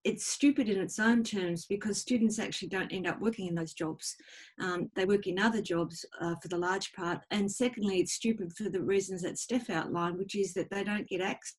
it's 0.04 0.26
stupid 0.26 0.68
in 0.68 0.80
its 0.80 0.98
own 0.98 1.22
terms 1.22 1.66
because 1.66 2.00
students 2.00 2.38
actually 2.38 2.68
don't 2.68 2.92
end 2.92 3.06
up 3.06 3.20
working 3.20 3.46
in 3.46 3.54
those 3.54 3.74
jobs. 3.74 4.16
Um, 4.60 4.90
they 4.94 5.04
work 5.04 5.26
in 5.26 5.38
other 5.38 5.60
jobs 5.60 6.04
uh, 6.20 6.34
for 6.40 6.48
the 6.48 6.56
large 6.56 6.92
part. 6.94 7.20
And 7.30 7.50
secondly, 7.50 7.98
it's 7.98 8.14
stupid 8.14 8.52
for 8.56 8.70
the 8.70 8.82
reasons 8.82 9.22
that 9.22 9.38
Steph 9.38 9.70
outlined, 9.70 10.16
which 10.18 10.34
is 10.34 10.54
that 10.54 10.70
they 10.70 10.84
don't 10.84 11.08
get 11.08 11.20
access 11.20 11.56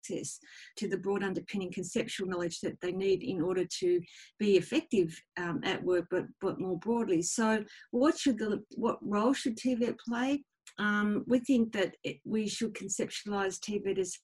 access 0.00 0.38
to 0.76 0.88
the 0.88 0.96
broad 0.96 1.22
underpinning 1.22 1.72
conceptual 1.72 2.28
knowledge 2.28 2.60
that 2.60 2.80
they 2.80 2.92
need 2.92 3.22
in 3.22 3.40
order 3.40 3.64
to 3.64 4.00
be 4.38 4.56
effective 4.56 5.20
um, 5.38 5.60
at 5.64 5.82
work, 5.82 6.06
but, 6.10 6.24
but 6.40 6.60
more 6.60 6.78
broadly. 6.78 7.22
So 7.22 7.64
what 7.90 8.18
should 8.18 8.38
the, 8.38 8.62
what 8.76 8.98
role 9.02 9.32
should 9.32 9.56
TVET 9.56 9.96
play? 9.98 10.44
Um, 10.78 11.24
we 11.26 11.40
think 11.40 11.72
that 11.72 11.96
it, 12.04 12.18
we 12.24 12.48
should 12.48 12.74
conceptualize 12.74 13.58
TVET 13.58 13.98
as 13.98 14.18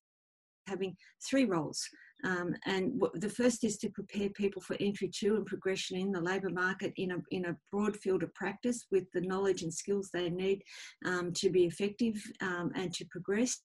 having 0.67 0.97
three 1.29 1.45
roles. 1.45 1.87
Um, 2.25 2.55
and 2.65 3.01
the 3.15 3.29
first 3.29 3.63
is 3.63 3.77
to 3.79 3.91
prepare 3.91 4.31
people 4.31 4.63
for 4.63 4.77
entry 4.81 5.11
to 5.21 5.37
and 5.37 5.47
progression 5.47 5.99
in 5.99 6.11
the 6.11 6.21
labour 6.21 6.49
market 6.49 6.93
in 6.97 7.13
a, 7.13 7.17
in 7.31 7.45
a 7.45 7.57
broad 7.71 7.97
field 7.97 8.23
of 8.23 8.35
practice 8.35 8.87
with 8.91 9.05
the 9.13 9.21
knowledge 9.21 9.63
and 9.63 9.73
skills 9.73 10.09
they 10.13 10.31
need 10.31 10.63
um, 11.05 11.33
to 11.35 11.51
be 11.51 11.67
effective 11.67 12.15
um, 12.41 12.73
and 12.75 12.93
to 12.95 13.05
progress. 13.11 13.61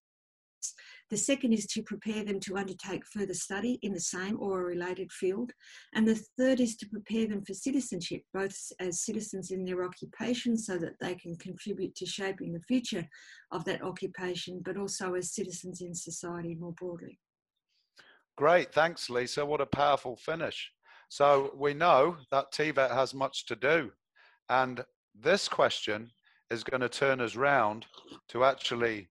The 1.09 1.17
second 1.17 1.53
is 1.53 1.65
to 1.67 1.83
prepare 1.83 2.23
them 2.23 2.39
to 2.41 2.57
undertake 2.57 3.05
further 3.05 3.33
study 3.33 3.79
in 3.81 3.93
the 3.93 3.99
same 3.99 4.37
or 4.39 4.61
a 4.61 4.65
related 4.65 5.11
field. 5.11 5.51
And 5.93 6.07
the 6.07 6.21
third 6.37 6.59
is 6.59 6.75
to 6.77 6.87
prepare 6.87 7.27
them 7.27 7.43
for 7.43 7.53
citizenship, 7.53 8.23
both 8.33 8.57
as 8.79 9.03
citizens 9.03 9.51
in 9.51 9.65
their 9.65 9.83
occupation 9.83 10.57
so 10.57 10.77
that 10.77 10.99
they 11.01 11.15
can 11.15 11.35
contribute 11.37 11.95
to 11.95 12.05
shaping 12.05 12.53
the 12.53 12.61
future 12.61 13.07
of 13.51 13.65
that 13.65 13.83
occupation, 13.83 14.61
but 14.63 14.77
also 14.77 15.15
as 15.15 15.33
citizens 15.33 15.81
in 15.81 15.93
society 15.93 16.55
more 16.55 16.73
broadly. 16.73 17.19
Great, 18.37 18.73
thanks, 18.73 19.09
Lisa. 19.09 19.45
What 19.45 19.61
a 19.61 19.65
powerful 19.65 20.15
finish. 20.15 20.71
So 21.09 21.51
we 21.57 21.73
know 21.73 22.15
that 22.31 22.53
TVET 22.53 22.91
has 22.91 23.13
much 23.13 23.45
to 23.47 23.55
do. 23.55 23.91
And 24.49 24.83
this 25.13 25.49
question 25.49 26.09
is 26.49 26.63
going 26.63 26.81
to 26.81 26.89
turn 26.89 27.19
us 27.19 27.35
round 27.35 27.85
to 28.29 28.43
actually 28.43 29.09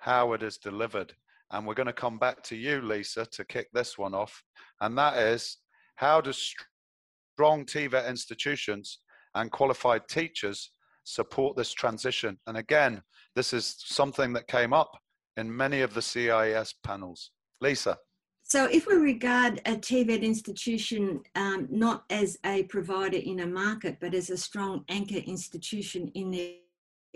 how 0.00 0.32
it 0.32 0.42
is 0.42 0.58
delivered. 0.58 1.14
And 1.52 1.66
we're 1.66 1.74
going 1.74 1.86
to 1.86 1.92
come 1.92 2.18
back 2.18 2.42
to 2.44 2.56
you, 2.56 2.80
Lisa, 2.80 3.26
to 3.26 3.44
kick 3.44 3.68
this 3.72 3.96
one 3.96 4.14
off. 4.14 4.42
And 4.80 4.96
that 4.98 5.16
is 5.16 5.58
how 5.96 6.20
do 6.20 6.32
strong 6.32 7.64
TVET 7.64 8.08
institutions 8.08 8.98
and 9.34 9.50
qualified 9.50 10.08
teachers 10.08 10.72
support 11.04 11.56
this 11.56 11.72
transition? 11.72 12.38
And 12.46 12.56
again, 12.56 13.02
this 13.36 13.52
is 13.52 13.76
something 13.78 14.32
that 14.32 14.48
came 14.48 14.72
up 14.72 14.98
in 15.36 15.54
many 15.54 15.80
of 15.82 15.94
the 15.94 16.02
CIES 16.02 16.74
panels. 16.82 17.30
Lisa. 17.60 17.98
So, 18.42 18.64
if 18.66 18.86
we 18.86 18.94
regard 18.94 19.60
a 19.64 19.76
TVET 19.76 20.22
institution 20.22 21.20
um, 21.36 21.68
not 21.70 22.04
as 22.10 22.36
a 22.44 22.64
provider 22.64 23.18
in 23.18 23.40
a 23.40 23.46
market, 23.46 23.98
but 24.00 24.14
as 24.14 24.30
a 24.30 24.36
strong 24.36 24.84
anchor 24.88 25.18
institution 25.18 26.10
in 26.14 26.30
their 26.30 26.54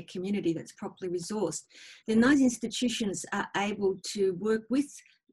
community 0.02 0.52
that's 0.52 0.72
properly 0.72 1.10
resourced, 1.10 1.62
then 2.06 2.20
those 2.20 2.40
institutions 2.40 3.24
are 3.32 3.46
able 3.56 3.96
to 4.12 4.32
work 4.40 4.62
with 4.68 4.86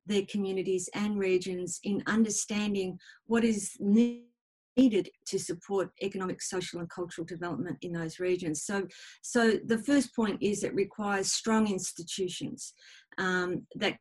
their 0.05 0.23
communities 0.29 0.89
and 0.93 1.17
regions 1.17 1.79
in 1.83 2.03
understanding 2.07 2.97
what 3.25 3.43
is 3.43 3.75
needed 3.79 5.09
to 5.25 5.39
support 5.39 5.91
economic, 6.01 6.41
social, 6.41 6.79
and 6.79 6.89
cultural 6.89 7.25
development 7.25 7.77
in 7.81 7.93
those 7.93 8.19
regions. 8.19 8.63
So, 8.63 8.87
so 9.21 9.59
the 9.65 9.77
first 9.77 10.15
point 10.15 10.37
is 10.41 10.63
it 10.63 10.73
requires 10.73 11.31
strong 11.31 11.67
institutions 11.67 12.73
um, 13.17 13.65
that 13.75 13.97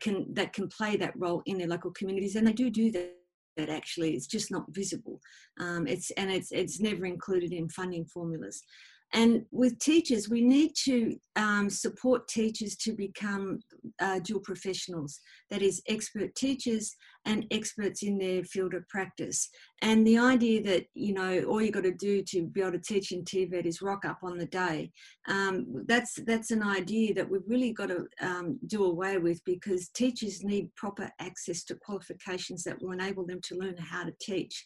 can 0.00 0.32
that 0.34 0.52
can 0.52 0.68
play 0.68 0.96
that 0.96 1.14
role 1.16 1.42
in 1.46 1.58
their 1.58 1.66
local 1.66 1.90
communities, 1.92 2.36
and 2.36 2.46
they 2.46 2.52
do 2.52 2.70
do 2.70 2.90
that. 2.92 3.14
That 3.56 3.70
actually, 3.70 4.14
it's 4.14 4.28
just 4.28 4.52
not 4.52 4.66
visible. 4.68 5.20
Um, 5.58 5.88
it's 5.88 6.12
and 6.12 6.30
it's 6.30 6.52
it's 6.52 6.78
never 6.78 7.04
included 7.04 7.52
in 7.52 7.68
funding 7.68 8.04
formulas. 8.04 8.62
And 9.12 9.44
with 9.50 9.78
teachers, 9.78 10.28
we 10.28 10.42
need 10.42 10.72
to 10.84 11.18
um, 11.36 11.70
support 11.70 12.28
teachers 12.28 12.76
to 12.76 12.92
become 12.92 13.60
uh, 14.00 14.18
dual 14.20 14.40
professionals, 14.40 15.20
that 15.50 15.62
is, 15.62 15.82
expert 15.88 16.34
teachers 16.34 16.94
and 17.28 17.44
experts 17.50 18.02
in 18.02 18.16
their 18.16 18.42
field 18.42 18.72
of 18.72 18.88
practice. 18.88 19.50
And 19.82 20.04
the 20.06 20.18
idea 20.18 20.62
that, 20.62 20.86
you 20.94 21.12
know, 21.12 21.42
all 21.42 21.60
you've 21.60 21.74
got 21.74 21.82
to 21.82 21.92
do 21.92 22.22
to 22.22 22.46
be 22.46 22.62
able 22.62 22.72
to 22.72 22.78
teach 22.78 23.12
in 23.12 23.22
TVET 23.22 23.66
is 23.66 23.82
rock 23.82 24.06
up 24.06 24.20
on 24.22 24.38
the 24.38 24.46
day, 24.46 24.90
um, 25.28 25.84
that's, 25.86 26.14
that's 26.26 26.50
an 26.50 26.62
idea 26.62 27.12
that 27.12 27.28
we've 27.30 27.46
really 27.46 27.72
got 27.72 27.90
to 27.90 28.06
um, 28.22 28.58
do 28.66 28.86
away 28.86 29.18
with 29.18 29.44
because 29.44 29.90
teachers 29.90 30.42
need 30.42 30.74
proper 30.74 31.10
access 31.20 31.64
to 31.64 31.74
qualifications 31.74 32.64
that 32.64 32.80
will 32.80 32.92
enable 32.92 33.26
them 33.26 33.40
to 33.42 33.56
learn 33.56 33.76
how 33.76 34.04
to 34.04 34.14
teach. 34.20 34.64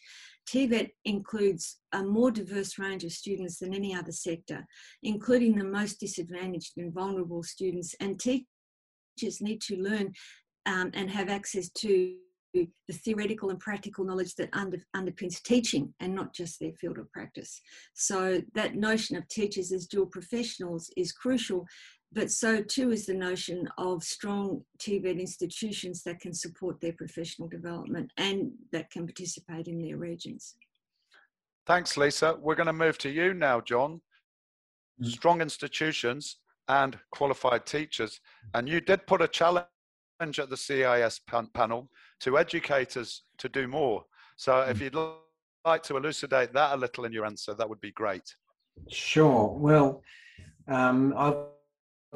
TVET 0.49 0.89
includes 1.03 1.79
a 1.91 2.01
more 2.01 2.31
diverse 2.31 2.79
range 2.79 3.03
of 3.03 3.11
students 3.11 3.59
than 3.59 3.73
any 3.73 3.93
other 3.93 4.13
sector, 4.13 4.65
including 5.03 5.57
the 5.57 5.65
most 5.65 5.99
disadvantaged 5.99 6.77
and 6.77 6.93
vulnerable 6.93 7.43
students. 7.43 7.93
And 7.99 8.17
teachers 8.17 9.41
need 9.41 9.59
to 9.63 9.75
learn 9.75 10.13
um, 10.65 10.91
and 10.93 11.09
have 11.09 11.27
access 11.27 11.69
to 11.69 12.15
the 12.53 12.69
theoretical 12.91 13.49
and 13.49 13.59
practical 13.59 14.05
knowledge 14.05 14.35
that 14.35 14.49
under, 14.53 14.77
underpins 14.95 15.41
teaching 15.41 15.93
and 15.99 16.13
not 16.13 16.33
just 16.33 16.59
their 16.59 16.73
field 16.73 16.99
of 16.99 17.11
practice. 17.11 17.59
So 17.93 18.41
that 18.53 18.75
notion 18.75 19.15
of 19.15 19.27
teachers 19.27 19.71
as 19.71 19.87
dual 19.87 20.05
professionals 20.05 20.89
is 20.95 21.11
crucial 21.11 21.65
but 22.13 22.29
so 22.29 22.61
too 22.61 22.91
is 22.91 23.07
the 23.07 23.13
notion 23.13 23.67
of 23.77 24.03
strong 24.03 24.63
TVET 24.79 25.19
institutions 25.19 26.03
that 26.03 26.19
can 26.19 26.33
support 26.33 26.79
their 26.79 26.93
professional 26.93 27.47
development 27.47 28.11
and 28.17 28.51
that 28.71 28.91
can 28.91 29.07
participate 29.07 29.67
in 29.67 29.81
their 29.81 29.97
regions. 29.97 30.55
Thanks, 31.65 31.97
Lisa. 31.97 32.37
We're 32.39 32.55
going 32.55 32.67
to 32.67 32.73
move 32.73 32.97
to 32.99 33.09
you 33.09 33.33
now, 33.33 33.61
John. 33.61 34.01
Mm. 35.01 35.07
Strong 35.07 35.41
institutions 35.41 36.37
and 36.67 36.99
qualified 37.11 37.65
teachers. 37.65 38.19
And 38.53 38.69
you 38.69 38.79
did 38.79 39.07
put 39.07 39.21
a 39.21 39.27
challenge 39.27 39.65
at 40.19 40.49
the 40.49 40.57
CIES 40.57 41.19
panel 41.53 41.89
to 42.21 42.37
educators 42.37 43.23
to 43.37 43.49
do 43.49 43.67
more. 43.67 44.05
So 44.37 44.61
if 44.61 44.79
mm. 44.79 44.81
you'd 44.81 44.97
like 45.65 45.83
to 45.83 45.97
elucidate 45.97 46.53
that 46.53 46.73
a 46.73 46.77
little 46.77 47.05
in 47.05 47.11
your 47.11 47.25
answer, 47.25 47.53
that 47.53 47.69
would 47.69 47.81
be 47.81 47.91
great. 47.91 48.35
Sure. 48.89 49.55
Well, 49.57 50.01
um, 50.67 51.13
I've 51.17 51.35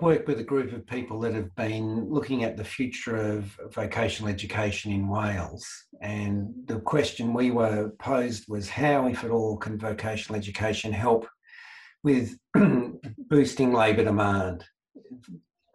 worked 0.02 0.28
with 0.28 0.40
a 0.40 0.44
group 0.44 0.74
of 0.74 0.86
people 0.86 1.20
that 1.22 1.34
have 1.34 1.54
been 1.56 2.10
looking 2.10 2.44
at 2.44 2.56
the 2.56 2.64
future 2.64 3.18
of 3.18 3.60
vocational 3.72 4.30
education 4.32 4.92
in 4.92 5.08
Wales. 5.08 5.66
And 6.02 6.54
the 6.66 6.80
question 6.80 7.34
we 7.34 7.52
were 7.52 7.92
posed 8.00 8.46
was 8.48 8.70
how, 8.70 9.08
if 9.08 9.24
at 9.24 9.32
all, 9.32 9.58
can 9.58 9.78
vocational 9.78 10.38
education 10.38 10.94
help 10.94 11.28
with 12.04 12.38
boosting 13.30 13.74
labour 13.74 14.04
demand? 14.04 14.64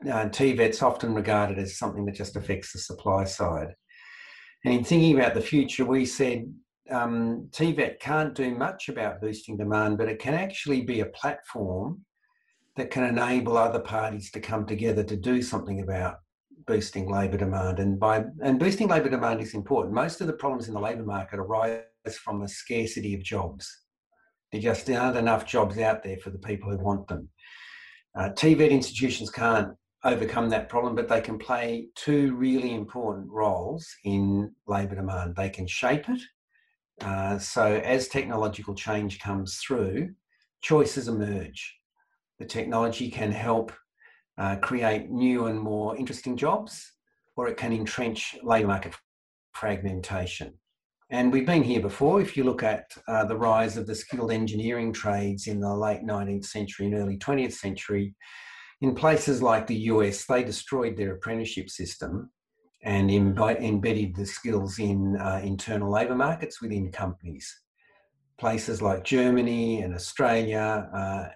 Uh, 0.02 0.28
TVET's 0.28 0.82
often 0.82 1.14
regarded 1.14 1.58
as 1.58 1.78
something 1.78 2.04
that 2.06 2.14
just 2.14 2.36
affects 2.36 2.72
the 2.72 2.78
supply 2.78 3.24
side. 3.24 3.74
And 4.64 4.74
in 4.74 4.84
thinking 4.84 5.18
about 5.18 5.34
the 5.34 5.40
future, 5.40 5.84
we 5.84 6.06
said 6.06 6.52
um, 6.90 7.48
TVET 7.50 8.00
can't 8.00 8.34
do 8.34 8.54
much 8.54 8.88
about 8.88 9.20
boosting 9.20 9.56
demand, 9.56 9.98
but 9.98 10.08
it 10.08 10.18
can 10.18 10.34
actually 10.34 10.82
be 10.82 11.00
a 11.00 11.06
platform 11.06 12.04
that 12.76 12.90
can 12.90 13.04
enable 13.04 13.56
other 13.56 13.80
parties 13.80 14.30
to 14.32 14.40
come 14.40 14.66
together 14.66 15.04
to 15.04 15.16
do 15.16 15.42
something 15.42 15.80
about 15.80 16.16
boosting 16.66 17.10
labour 17.10 17.36
demand. 17.36 17.78
And 17.78 17.98
by 17.98 18.24
and 18.42 18.58
boosting 18.58 18.88
labour 18.88 19.10
demand 19.10 19.40
is 19.40 19.54
important. 19.54 19.94
Most 19.94 20.20
of 20.20 20.26
the 20.26 20.32
problems 20.32 20.68
in 20.68 20.74
the 20.74 20.80
labour 20.80 21.04
market 21.04 21.38
arise 21.38 21.82
from 22.22 22.40
the 22.40 22.48
scarcity 22.48 23.14
of 23.14 23.22
jobs. 23.22 23.68
There 24.50 24.60
just 24.60 24.88
aren't 24.90 25.16
enough 25.16 25.46
jobs 25.46 25.78
out 25.78 26.02
there 26.02 26.18
for 26.18 26.30
the 26.30 26.38
people 26.38 26.70
who 26.70 26.78
want 26.78 27.08
them. 27.08 27.28
Uh, 28.18 28.28
TVET 28.30 28.70
institutions 28.70 29.30
can't 29.30 29.74
overcome 30.04 30.48
that 30.50 30.68
problem, 30.68 30.94
but 30.94 31.08
they 31.08 31.20
can 31.20 31.38
play 31.38 31.88
two 31.94 32.34
really 32.34 32.74
important 32.74 33.30
roles 33.30 33.86
in 34.04 34.52
labour 34.66 34.96
demand. 34.96 35.36
They 35.36 35.50
can 35.50 35.66
shape 35.66 36.08
it. 36.08 36.20
Uh, 37.00 37.38
so 37.38 37.64
as 37.84 38.08
technological 38.08 38.74
change 38.74 39.20
comes 39.20 39.58
through, 39.58 40.10
choices 40.60 41.08
emerge 41.08 41.76
the 42.42 42.48
technology 42.48 43.08
can 43.08 43.30
help 43.30 43.72
uh, 44.36 44.56
create 44.56 45.10
new 45.10 45.46
and 45.46 45.60
more 45.60 45.96
interesting 45.96 46.36
jobs, 46.36 46.92
or 47.36 47.46
it 47.46 47.56
can 47.56 47.72
entrench 47.72 48.34
labour 48.42 48.66
market 48.66 48.94
fragmentation. 49.52 50.52
And 51.10 51.32
we've 51.32 51.46
been 51.46 51.62
here 51.62 51.80
before. 51.80 52.20
If 52.20 52.36
you 52.36 52.42
look 52.42 52.64
at 52.64 52.90
uh, 53.06 53.26
the 53.26 53.36
rise 53.36 53.76
of 53.76 53.86
the 53.86 53.94
skilled 53.94 54.32
engineering 54.32 54.92
trades 54.92 55.46
in 55.46 55.60
the 55.60 55.72
late 55.72 56.02
19th 56.02 56.46
century 56.46 56.86
and 56.86 56.96
early 56.96 57.16
20th 57.18 57.52
century, 57.52 58.16
in 58.82 58.96
places 58.96 59.40
like 59.40 59.68
the 59.68 59.76
US, 59.92 60.26
they 60.26 60.42
destroyed 60.42 60.96
their 60.96 61.14
apprenticeship 61.14 61.70
system 61.70 62.30
and 62.82 63.12
embedded 63.12 64.16
the 64.16 64.26
skills 64.26 64.80
in 64.80 65.16
uh, 65.16 65.40
internal 65.42 65.88
labour 65.88 66.16
markets 66.16 66.60
within 66.60 66.90
companies. 66.90 67.60
Places 68.40 68.82
like 68.82 69.04
Germany 69.04 69.82
and 69.82 69.94
Australia 69.94 70.90
uh, 70.92 71.28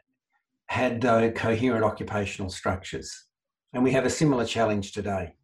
had 0.67 1.05
uh, 1.05 1.31
coherent 1.31 1.85
occupational 1.85 2.51
structures. 2.51 3.27
And 3.73 3.85
we 3.85 3.93
have 3.93 4.07
a 4.07 4.11
similar 4.11 4.45
challenge 4.45 4.91
today. 4.91 5.37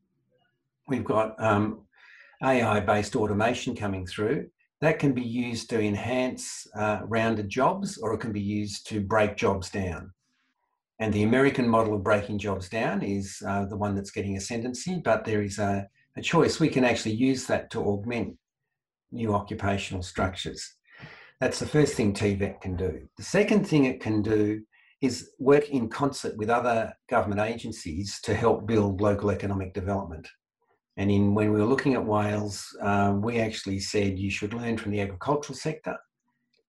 We've 0.89 1.05
got 1.05 1.41
um, 1.41 1.83
AI 2.43 2.81
based 2.81 3.15
automation 3.15 3.77
coming 3.77 4.07
through. 4.07 4.49
That 4.81 4.99
can 4.99 5.13
be 5.13 5.23
used 5.23 5.71
to 5.71 5.81
enhance 5.81 6.67
uh, 6.77 7.03
rounded 7.05 7.49
jobs 7.49 7.97
or 7.99 8.13
it 8.15 8.19
can 8.19 8.33
be 8.33 8.41
used 8.41 8.89
to 8.89 9.01
break 9.01 9.37
jobs 9.37 9.71
down. 9.71 10.13
And 11.03 11.13
the 11.13 11.25
American 11.25 11.69
model 11.69 11.95
of 11.95 12.05
breaking 12.05 12.39
jobs 12.39 12.69
down 12.69 13.03
is 13.03 13.43
uh, 13.45 13.65
the 13.65 13.77
one 13.77 13.97
that's 13.97 14.13
getting 14.13 14.37
ascendancy, 14.37 15.03
but 15.05 15.25
there 15.25 15.43
is 15.43 15.59
a, 15.59 15.89
a 16.17 16.23
choice. 16.23 16.61
We 16.61 16.69
can 16.69 16.85
actually 16.85 17.17
use 17.17 17.45
that 17.47 17.71
to 17.71 17.81
augment 17.81 18.37
new 19.11 19.35
occupational 19.35 20.05
structures. 20.05 20.77
That's 21.41 21.59
the 21.59 21.67
first 21.67 21.95
thing 21.95 22.15
TVET 22.15 22.61
can 22.61 22.77
do. 22.77 23.01
The 23.17 23.25
second 23.25 23.67
thing 23.67 23.87
it 23.87 24.01
can 24.01 24.23
do 24.23 24.63
is 25.01 25.31
work 25.41 25.71
in 25.71 25.89
concert 25.89 26.37
with 26.37 26.49
other 26.49 26.95
government 27.11 27.41
agencies 27.41 28.21
to 28.21 28.33
help 28.33 28.69
build 28.69 29.01
local 29.01 29.33
economic 29.33 29.75
development. 29.75 30.29
And 30.99 31.11
in 31.11 31.35
when 31.35 31.53
we 31.53 31.59
were 31.59 31.67
looking 31.67 31.95
at 31.95 32.07
Wales, 32.07 32.65
um, 32.81 33.23
we 33.23 33.41
actually 33.41 33.81
said 33.81 34.21
you 34.21 34.31
should 34.31 34.55
learn 34.55 34.79
from 34.79 34.93
the 34.93 35.01
agricultural 35.01 35.57
sector. 35.57 35.97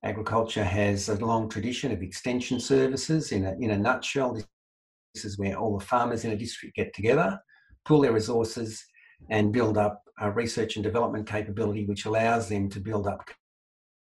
Agriculture 0.03 0.63
has 0.63 1.07
a 1.07 1.15
long 1.15 1.47
tradition 1.47 1.91
of 1.91 2.01
extension 2.01 2.59
services. 2.59 3.31
In 3.31 3.45
a, 3.45 3.53
in 3.59 3.71
a 3.71 3.77
nutshell, 3.77 4.33
this 4.33 5.25
is 5.25 5.37
where 5.39 5.57
all 5.57 5.77
the 5.77 5.85
farmers 5.85 6.25
in 6.25 6.31
a 6.31 6.37
district 6.37 6.75
get 6.75 6.93
together, 6.93 7.39
pool 7.85 8.01
their 8.01 8.11
resources, 8.11 8.83
and 9.29 9.53
build 9.53 9.77
up 9.77 10.03
a 10.19 10.29
research 10.29 10.75
and 10.75 10.83
development 10.83 11.27
capability 11.27 11.85
which 11.85 12.05
allows 12.05 12.49
them 12.49 12.69
to 12.69 12.79
build 12.79 13.07
up 13.07 13.23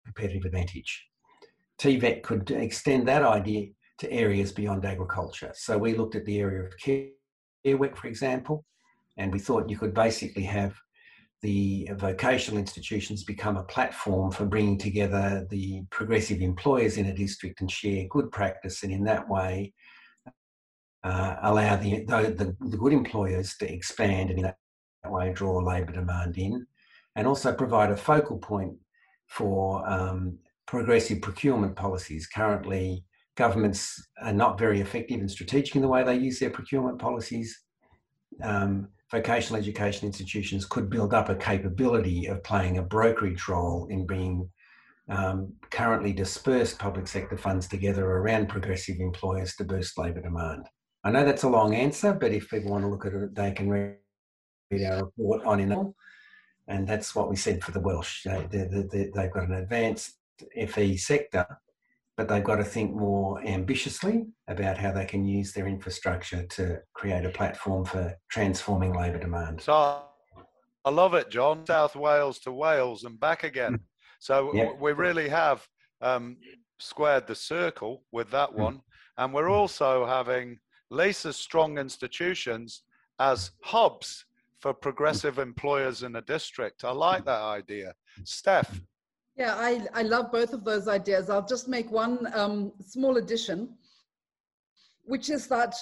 competitive 0.05 0.45
advantage. 0.45 1.05
TVET 1.79 2.23
could 2.23 2.49
extend 2.51 3.07
that 3.07 3.23
idea 3.23 3.67
to 3.99 4.11
areas 4.11 4.51
beyond 4.51 4.85
agriculture. 4.85 5.51
So 5.53 5.77
we 5.77 5.95
looked 5.95 6.15
at 6.15 6.25
the 6.25 6.39
area 6.39 6.63
of 6.63 6.75
care 6.77 7.09
work, 7.77 7.95
for 7.95 8.07
example, 8.07 8.65
and 9.17 9.31
we 9.31 9.39
thought 9.39 9.69
you 9.69 9.77
could 9.77 9.93
basically 9.93 10.43
have 10.43 10.75
the 11.41 11.89
vocational 11.95 12.59
institutions 12.59 13.23
become 13.23 13.57
a 13.57 13.63
platform 13.63 14.31
for 14.31 14.45
bringing 14.45 14.77
together 14.77 15.47
the 15.49 15.83
progressive 15.89 16.41
employers 16.41 16.97
in 16.97 17.07
a 17.07 17.15
district 17.15 17.61
and 17.61 17.71
share 17.71 18.05
good 18.09 18.31
practice, 18.31 18.83
and 18.83 18.91
in 18.91 19.03
that 19.05 19.27
way 19.27 19.73
uh, 21.03 21.35
allow 21.43 21.75
the, 21.75 22.03
the, 22.05 22.55
the 22.59 22.77
good 22.77 22.93
employers 22.93 23.55
to 23.57 23.71
expand 23.71 24.29
and 24.29 24.39
in 24.39 24.43
that 24.45 24.57
way 25.05 25.33
draw 25.33 25.57
labour 25.57 25.93
demand 25.93 26.37
in, 26.37 26.65
and 27.15 27.27
also 27.27 27.51
provide 27.53 27.91
a 27.91 27.97
focal 27.97 28.37
point 28.37 28.73
for 29.27 29.87
um, 29.89 30.37
progressive 30.67 31.21
procurement 31.21 31.75
policies. 31.75 32.27
Currently, 32.27 33.03
governments 33.35 34.09
are 34.21 34.33
not 34.33 34.59
very 34.59 34.79
effective 34.79 35.19
and 35.19 35.31
strategic 35.31 35.75
in 35.75 35.81
the 35.81 35.87
way 35.87 36.03
they 36.03 36.17
use 36.17 36.39
their 36.39 36.49
procurement 36.51 36.99
policies. 36.99 37.63
Um, 38.43 38.89
vocational 39.11 39.59
education 39.59 40.07
institutions 40.07 40.65
could 40.65 40.89
build 40.89 41.13
up 41.13 41.29
a 41.29 41.35
capability 41.35 42.27
of 42.27 42.43
playing 42.43 42.77
a 42.77 42.83
brokerage 42.83 43.47
role 43.47 43.87
in 43.89 44.05
bringing 44.05 44.49
um, 45.09 45.51
currently 45.69 46.13
dispersed 46.13 46.79
public 46.79 47.07
sector 47.07 47.37
funds 47.37 47.67
together 47.67 48.05
around 48.05 48.47
progressive 48.47 48.97
employers 48.99 49.55
to 49.55 49.65
boost 49.65 49.97
labour 49.97 50.21
demand. 50.21 50.65
I 51.03 51.11
know 51.11 51.25
that's 51.25 51.43
a 51.43 51.49
long 51.49 51.75
answer, 51.75 52.13
but 52.13 52.31
if 52.31 52.49
people 52.49 52.71
want 52.71 52.83
to 52.83 52.87
look 52.87 53.05
at 53.05 53.13
it, 53.13 53.35
they 53.35 53.51
can 53.51 53.69
read 53.69 53.97
our 54.85 55.05
report 55.05 55.43
on 55.43 55.59
in 55.59 55.93
and 56.67 56.87
that's 56.87 57.13
what 57.13 57.29
we 57.29 57.35
said 57.35 57.63
for 57.63 57.71
the 57.71 57.79
Welsh. 57.81 58.23
They, 58.23 58.47
they, 58.49 58.65
they, 58.65 59.11
they've 59.13 59.31
got 59.31 59.49
an 59.49 59.55
advanced 59.55 60.17
FE 60.67 60.95
sector, 60.95 61.45
but 62.17 62.27
they've 62.27 62.43
got 62.43 62.57
to 62.57 62.63
think 62.63 62.93
more 62.95 63.41
ambitiously 63.45 64.25
about 64.47 64.77
how 64.77 64.91
they 64.91 65.05
can 65.05 65.25
use 65.25 65.53
their 65.53 65.67
infrastructure 65.67 66.45
to 66.47 66.79
create 66.93 67.25
a 67.25 67.29
platform 67.29 67.85
for 67.85 68.13
transforming 68.29 68.93
labour 68.93 69.19
demand. 69.19 69.61
So 69.61 70.03
I 70.83 70.89
love 70.89 71.13
it, 71.13 71.29
John. 71.29 71.65
South 71.65 71.95
Wales 71.95 72.39
to 72.39 72.51
Wales 72.51 73.03
and 73.03 73.19
back 73.19 73.43
again. 73.43 73.73
Hmm. 73.73 73.81
So 74.19 74.75
we 74.79 74.91
really 74.91 75.29
have 75.29 75.65
um, 76.01 76.37
squared 76.79 77.27
the 77.27 77.35
circle 77.35 78.03
with 78.11 78.29
that 78.31 78.51
hmm. 78.51 78.61
one. 78.61 78.81
And 79.17 79.33
we're 79.33 79.49
also 79.49 80.05
having 80.05 80.59
Lisa's 80.89 81.37
strong 81.37 81.77
institutions 81.77 82.83
as 83.19 83.51
hubs 83.63 84.25
for 84.59 84.73
progressive 84.73 85.39
employers 85.39 86.03
in 86.03 86.15
a 86.15 86.21
district. 86.21 86.83
I 86.83 86.91
like 86.91 87.25
that 87.25 87.41
idea. 87.41 87.93
Steph. 88.25 88.79
Yeah, 89.37 89.55
I, 89.55 89.87
I 89.93 90.01
love 90.03 90.31
both 90.31 90.53
of 90.53 90.63
those 90.63 90.87
ideas. 90.87 91.29
I'll 91.29 91.45
just 91.45 91.67
make 91.67 91.89
one 91.91 92.27
um, 92.33 92.73
small 92.85 93.17
addition, 93.17 93.69
which 95.03 95.29
is 95.29 95.47
that 95.47 95.73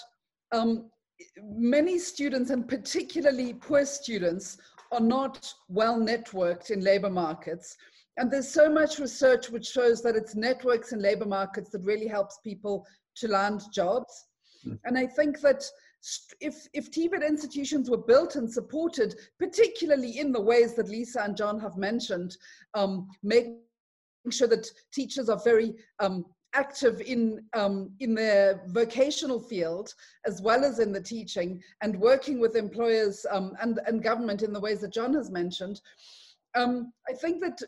um, 0.52 0.90
many 1.42 1.98
students, 1.98 2.52
and 2.52 2.68
particularly 2.68 3.54
poor 3.54 3.86
students, 3.86 4.58
are 4.92 5.00
not 5.00 5.54
well 5.68 6.00
networked 6.00 6.72
in 6.72 6.82
labor 6.82 7.10
markets. 7.10 7.76
And 8.18 8.30
there's 8.30 8.50
so 8.50 8.70
much 8.70 9.00
research 9.00 9.50
which 9.50 9.66
shows 9.66 10.02
that 10.04 10.16
it's 10.16 10.36
networks 10.36 10.92
in 10.92 11.02
labor 11.02 11.26
markets 11.26 11.70
that 11.72 11.84
really 11.84 12.08
helps 12.08 12.40
people 12.44 12.86
to 13.16 13.28
land 13.28 13.62
jobs. 13.74 14.26
Mm. 14.66 14.80
And 14.86 14.98
I 14.98 15.08
think 15.08 15.40
that 15.42 15.64
if, 16.40 16.68
if 16.74 16.92
TVET 16.92 17.28
institutions 17.28 17.90
were 17.90 17.98
built 17.98 18.36
and 18.36 18.52
supported, 18.52 19.16
particularly 19.38 20.20
in 20.20 20.32
the 20.32 20.42
ways 20.42 20.74
that 20.76 20.90
Lisa 20.90 21.22
and 21.24 21.36
John 21.36 21.60
have 21.60 21.78
mentioned, 21.78 22.38
um, 22.74 23.08
making 23.22 23.60
sure 24.32 24.48
that 24.48 24.70
teachers 24.94 25.30
are 25.30 25.42
very 25.44 25.76
um, 26.00 26.26
active 26.54 27.02
in, 27.02 27.44
um, 27.54 27.92
in 28.00 28.16
their 28.16 28.62
vocational 28.68 29.40
field 29.40 29.94
as 30.26 30.42
well 30.42 30.64
as 30.64 30.80
in 30.80 30.92
the 30.92 31.02
teaching 31.02 31.62
and 31.82 32.00
working 32.00 32.40
with 32.40 32.56
employers 32.56 33.26
um, 33.30 33.56
and, 33.62 33.80
and 33.86 34.04
government 34.04 34.42
in 34.42 34.54
the 34.54 34.60
ways 34.60 34.82
that 34.82 34.94
John 34.94 35.14
has 35.14 35.30
mentioned, 35.30 35.80
um, 36.56 36.92
I 37.08 37.14
think 37.14 37.42
that 37.42 37.60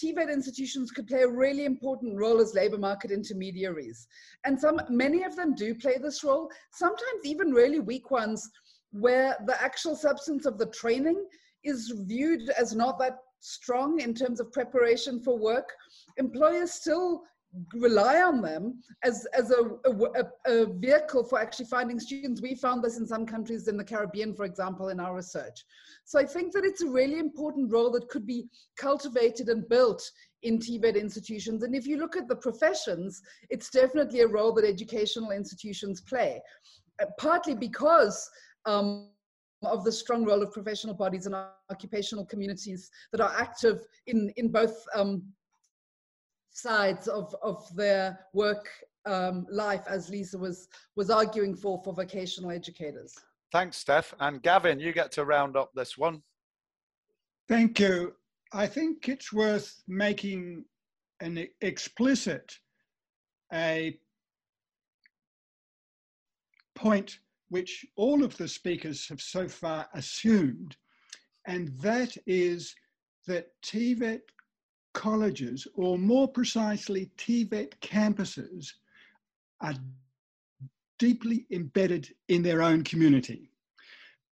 TVET 0.00 0.32
institutions 0.32 0.90
could 0.90 1.06
play 1.06 1.22
a 1.22 1.28
really 1.28 1.64
important 1.64 2.16
role 2.16 2.40
as 2.40 2.54
labor 2.54 2.78
market 2.78 3.10
intermediaries. 3.10 4.06
And 4.44 4.58
some, 4.58 4.80
many 4.88 5.24
of 5.24 5.34
them 5.36 5.54
do 5.54 5.74
play 5.74 5.98
this 5.98 6.22
role, 6.22 6.50
sometimes 6.72 7.24
even 7.24 7.52
really 7.52 7.80
weak 7.80 8.10
ones, 8.10 8.48
where 8.92 9.36
the 9.46 9.60
actual 9.60 9.96
substance 9.96 10.46
of 10.46 10.58
the 10.58 10.66
training 10.66 11.24
is 11.64 11.92
viewed 12.06 12.48
as 12.50 12.74
not 12.74 12.98
that 12.98 13.18
strong 13.40 14.00
in 14.00 14.14
terms 14.14 14.38
of 14.40 14.52
preparation 14.52 15.20
for 15.20 15.36
work. 15.38 15.68
Employers 16.16 16.72
still 16.72 17.22
rely 17.74 18.22
on 18.22 18.40
them 18.40 18.82
as, 19.04 19.26
as 19.34 19.50
a, 19.50 19.62
a, 19.84 20.24
a, 20.46 20.66
vehicle 20.66 21.22
for 21.22 21.38
actually 21.38 21.66
finding 21.66 22.00
students. 22.00 22.40
We 22.40 22.54
found 22.54 22.82
this 22.82 22.98
in 22.98 23.06
some 23.06 23.26
countries 23.26 23.68
in 23.68 23.76
the 23.76 23.84
Caribbean, 23.84 24.34
for 24.34 24.44
example, 24.44 24.88
in 24.88 24.98
our 24.98 25.14
research. 25.14 25.64
So 26.04 26.18
I 26.18 26.24
think 26.24 26.52
that 26.52 26.64
it's 26.64 26.82
a 26.82 26.88
really 26.88 27.18
important 27.18 27.70
role 27.70 27.90
that 27.92 28.08
could 28.08 28.26
be 28.26 28.46
cultivated 28.76 29.48
and 29.48 29.68
built 29.68 30.02
in 30.42 30.58
TVET 30.58 30.98
institutions. 30.98 31.62
And 31.62 31.74
if 31.74 31.86
you 31.86 31.98
look 31.98 32.16
at 32.16 32.26
the 32.26 32.36
professions, 32.36 33.20
it's 33.50 33.70
definitely 33.70 34.20
a 34.20 34.28
role 34.28 34.52
that 34.54 34.64
educational 34.64 35.30
institutions 35.30 36.00
play, 36.00 36.40
uh, 37.02 37.06
partly 37.18 37.54
because 37.54 38.28
um, 38.64 39.10
of 39.62 39.84
the 39.84 39.92
strong 39.92 40.24
role 40.24 40.42
of 40.42 40.52
professional 40.52 40.94
bodies 40.94 41.26
and 41.26 41.36
occupational 41.70 42.24
communities 42.24 42.90
that 43.12 43.20
are 43.20 43.32
active 43.36 43.84
in, 44.06 44.32
in 44.36 44.48
both 44.48 44.74
um, 44.94 45.22
sides 46.52 47.08
of, 47.08 47.34
of 47.42 47.64
their 47.74 48.18
work 48.32 48.68
um, 49.06 49.46
life, 49.50 49.82
as 49.88 50.08
Lisa 50.08 50.38
was, 50.38 50.68
was 50.96 51.10
arguing 51.10 51.56
for, 51.56 51.80
for 51.82 51.92
vocational 51.92 52.50
educators. 52.50 53.14
Thanks, 53.50 53.78
Steph. 53.78 54.14
And 54.20 54.42
Gavin, 54.42 54.80
you 54.80 54.92
get 54.92 55.12
to 55.12 55.24
round 55.24 55.56
up 55.56 55.70
this 55.74 55.98
one. 55.98 56.22
Thank 57.48 57.80
you. 57.80 58.14
I 58.52 58.66
think 58.66 59.08
it's 59.08 59.32
worth 59.32 59.82
making 59.88 60.64
an 61.20 61.46
explicit 61.60 62.52
a 63.52 63.98
point 66.74 67.18
which 67.48 67.84
all 67.96 68.24
of 68.24 68.36
the 68.38 68.48
speakers 68.48 69.06
have 69.08 69.20
so 69.20 69.46
far 69.46 69.86
assumed, 69.94 70.76
and 71.46 71.68
that 71.80 72.16
is 72.26 72.74
that 73.26 73.48
TVET 73.62 74.20
colleges, 74.94 75.66
or 75.74 75.98
more 75.98 76.28
precisely, 76.28 77.10
TVET 77.18 77.72
campuses, 77.80 78.72
are 79.60 79.74
deeply 80.98 81.46
embedded 81.50 82.08
in 82.28 82.42
their 82.42 82.62
own 82.62 82.82
community. 82.84 83.50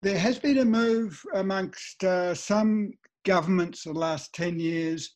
There 0.02 0.18
has 0.18 0.38
been 0.38 0.58
a 0.58 0.64
move 0.64 1.22
amongst 1.34 2.04
uh, 2.04 2.34
some 2.34 2.92
governments 3.24 3.86
in 3.86 3.92
the 3.92 3.98
last 3.98 4.34
10 4.34 4.58
years 4.60 5.10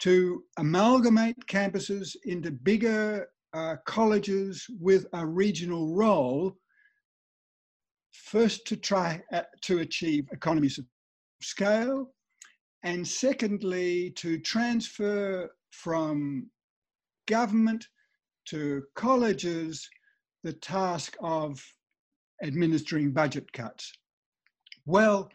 to 0.00 0.42
amalgamate 0.58 1.46
campuses 1.46 2.16
into 2.24 2.50
bigger 2.50 3.28
uh, 3.54 3.76
colleges 3.86 4.66
with 4.80 5.06
a 5.12 5.24
regional 5.24 5.94
role, 5.94 6.56
first 8.12 8.66
to 8.66 8.76
try 8.76 9.22
uh, 9.32 9.42
to 9.62 9.78
achieve 9.78 10.26
economies 10.32 10.78
of 10.78 10.86
scale, 11.40 12.10
and 12.82 13.06
secondly, 13.06 14.10
to 14.16 14.38
transfer 14.38 15.50
from 15.70 16.50
government 17.26 17.86
to 18.46 18.82
colleges 18.94 19.88
the 20.42 20.52
task 20.52 21.16
of 21.20 21.64
administering 22.42 23.12
budget 23.12 23.52
cuts. 23.52 23.92
Well, 24.84 25.30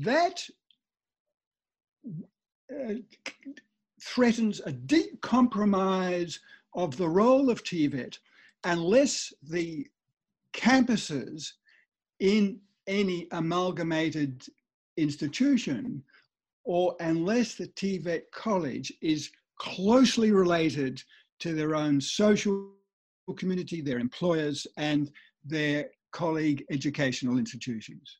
that 0.00 0.44
uh, 2.70 2.94
threatens 4.02 4.60
a 4.64 4.72
deep 4.72 5.20
compromise 5.20 6.40
of 6.74 6.96
the 6.96 7.08
role 7.08 7.50
of 7.50 7.62
TVET 7.62 8.18
unless 8.64 9.32
the 9.42 9.86
campuses 10.52 11.52
in 12.18 12.58
any 12.86 13.28
amalgamated 13.30 14.44
institution 14.98 16.02
or 16.64 16.94
unless 17.00 17.54
the 17.54 17.68
TVET 17.68 18.22
college 18.32 18.92
is 19.00 19.30
closely 19.58 20.32
related 20.32 21.02
to 21.40 21.54
their 21.54 21.74
own 21.74 22.00
social 22.00 22.72
community, 23.36 23.80
their 23.80 23.98
employers, 23.98 24.66
and 24.76 25.10
their 25.44 25.86
colleague 26.12 26.64
educational 26.70 27.38
institutions. 27.38 28.16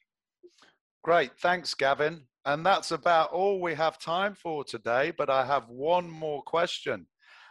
Great, 1.05 1.33
thanks, 1.41 1.75
Gavin. 1.75 2.23
And 2.45 2.65
that's 2.65 2.93
about 2.93 3.33
all 3.33 3.61
we 3.61 3.75
have 3.75 3.99
time 3.99 4.35
for 4.35 4.65
today, 4.65 5.13
but 5.17 5.29
I 5.29 5.45
have 5.45 5.69
one 5.69 6.09
more 6.09 6.43
question. 6.43 7.07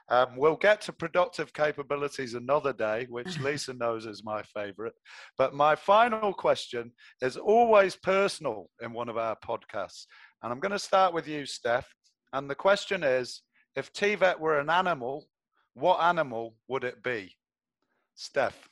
Um, 0.10 0.38
we'll 0.38 0.56
get 0.56 0.82
to 0.82 0.93
productive 0.93 1.54
capabilities 1.54 2.34
another 2.34 2.74
day, 2.74 3.08
which 3.10 3.39
Lisa 3.41 3.74
knows 3.74 4.06
is 4.06 4.24
my 4.24 4.41
favorite. 4.43 4.93
But 5.38 5.54
my 5.54 5.76
final 5.76 6.34
question 6.34 6.91
is 7.22 7.38
always 7.38 7.96
personal 7.96 8.70
in 8.82 8.93
one 8.93 9.10
of 9.10 9.17
our 9.17 9.36
podcasts. 9.46 10.06
And 10.41 10.52
I'm 10.52 10.60
going 10.60 10.72
to 10.72 10.80
start 10.80 11.13
with 11.13 11.28
you, 11.28 11.46
Steph. 11.46 11.93
And 12.34 12.50
the 12.50 12.56
question 12.56 13.04
is 13.04 13.41
if 13.76 13.91
TVET 13.93 14.39
were 14.39 14.60
an 14.60 14.70
animal, 14.70 15.28
what 15.74 16.02
animal 16.02 16.56
would 16.67 16.84
it 16.84 17.04
be? 17.04 17.36
Steph. 18.15 18.70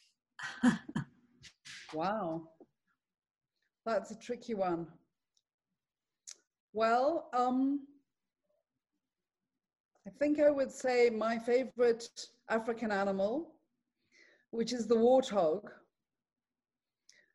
wow. 1.94 2.44
That's 3.86 4.12
a 4.12 4.16
tricky 4.16 4.56
one. 4.56 4.88
Well, 6.74 7.30
um, 7.34 7.82
I 10.08 10.12
think 10.12 10.40
I 10.40 10.52
would 10.52 10.72
say 10.72 11.10
my 11.10 11.40
favorite 11.40 12.08
African 12.50 12.92
animal, 12.92 13.56
which 14.52 14.72
is 14.72 14.86
the 14.86 14.96
warthog, 14.96 15.64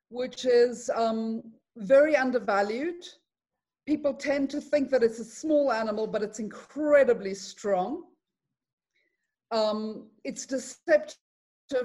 which 0.08 0.44
is 0.44 0.88
um, 0.94 1.42
very 1.76 2.14
undervalued. 2.14 3.04
People 3.86 4.14
tend 4.14 4.50
to 4.50 4.60
think 4.60 4.88
that 4.90 5.02
it's 5.02 5.18
a 5.18 5.24
small 5.24 5.72
animal, 5.72 6.06
but 6.06 6.22
it's 6.22 6.38
incredibly 6.38 7.34
strong. 7.34 8.04
Um, 9.50 10.06
it's 10.22 10.46
deceptive 10.46 11.16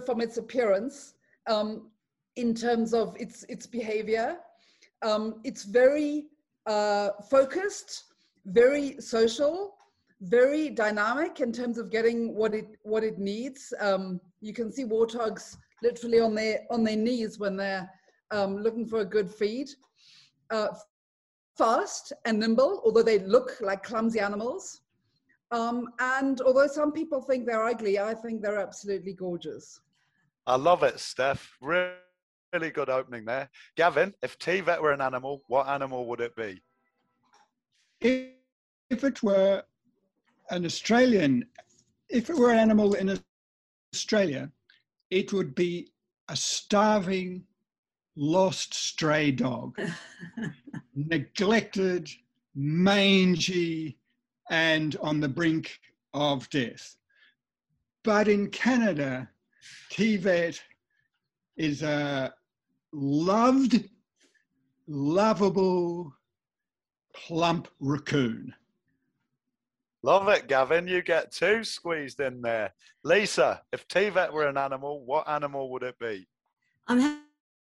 from 0.05 0.21
its 0.21 0.37
appearance 0.37 1.15
um, 1.47 1.89
in 2.35 2.53
terms 2.53 2.93
of 2.93 3.15
its, 3.19 3.43
its 3.49 3.65
behavior. 3.65 4.37
Um, 5.01 5.41
it's 5.43 5.63
very 5.63 6.27
uh, 6.67 7.09
focused, 7.27 8.03
very 8.45 9.01
social, 9.01 9.74
very 10.21 10.69
dynamic 10.69 11.39
in 11.39 11.51
terms 11.51 11.77
of 11.77 11.91
getting 11.91 12.35
what 12.35 12.53
it 12.53 12.77
what 12.83 13.03
it 13.03 13.17
needs. 13.17 13.73
Um, 13.79 14.19
you 14.41 14.53
can 14.53 14.71
see 14.71 14.85
warthogs 14.85 15.57
literally 15.83 16.19
on 16.19 16.35
their 16.35 16.61
on 16.69 16.83
their 16.83 16.95
knees 16.95 17.39
when 17.39 17.57
they're 17.57 17.89
um, 18.31 18.57
looking 18.57 18.87
for 18.87 18.99
a 18.99 19.05
good 19.05 19.29
feed. 19.29 19.69
Uh, 20.49 20.67
fast 21.57 22.13
and 22.25 22.39
nimble, 22.39 22.81
although 22.85 23.03
they 23.03 23.19
look 23.19 23.57
like 23.61 23.83
clumsy 23.83 24.19
animals. 24.19 24.81
Um, 25.51 25.87
and 25.99 26.41
although 26.41 26.67
some 26.67 26.91
people 26.91 27.21
think 27.21 27.45
they're 27.45 27.63
ugly, 27.63 27.99
I 27.99 28.13
think 28.13 28.41
they're 28.41 28.59
absolutely 28.59 29.13
gorgeous. 29.13 29.79
I 30.47 30.57
love 30.57 30.83
it, 30.83 30.99
Steph. 30.99 31.55
Really, 31.61 31.93
really 32.51 32.71
good 32.71 32.89
opening 32.89 33.25
there. 33.25 33.49
Gavin, 33.75 34.13
if 34.21 34.37
TVET 34.37 34.81
were 34.81 34.91
an 34.91 35.01
animal, 35.01 35.43
what 35.47 35.67
animal 35.67 36.07
would 36.07 36.19
it 36.19 36.35
be? 36.35 36.61
If, 38.01 38.31
if 38.89 39.03
it 39.03 39.23
were 39.23 39.63
an 40.49 40.65
Australian, 40.65 41.45
if 42.09 42.29
it 42.29 42.35
were 42.35 42.51
an 42.51 42.59
animal 42.59 42.93
in 42.93 43.19
Australia, 43.93 44.51
it 45.09 45.33
would 45.33 45.55
be 45.55 45.89
a 46.29 46.35
starving, 46.35 47.43
lost 48.15 48.73
stray 48.73 49.31
dog, 49.31 49.79
neglected, 50.95 52.09
mangy, 52.55 53.97
and 54.49 54.95
on 55.01 55.19
the 55.19 55.29
brink 55.29 55.79
of 56.13 56.49
death. 56.49 56.95
But 58.03 58.27
in 58.27 58.49
Canada, 58.49 59.29
TVET 59.91 60.59
is 61.57 61.81
a 61.81 62.33
loved, 62.93 63.89
lovable, 64.87 66.13
plump 67.15 67.67
raccoon. 67.79 68.53
Love 70.05 70.27
it, 70.27 70.47
Gavin. 70.47 70.87
You 70.87 71.01
get 71.01 71.31
two 71.31 71.63
squeezed 71.63 72.19
in 72.19 72.39
there. 72.39 72.71
Lisa, 73.03 73.63
if 73.73 73.87
TVET 73.87 74.31
were 74.31 74.45
an 74.45 74.55
animal, 74.55 75.03
what 75.03 75.27
animal 75.27 75.71
would 75.71 75.81
it 75.81 75.97
be? 75.97 76.27
I'm 76.87 76.99
ha- 76.99 77.21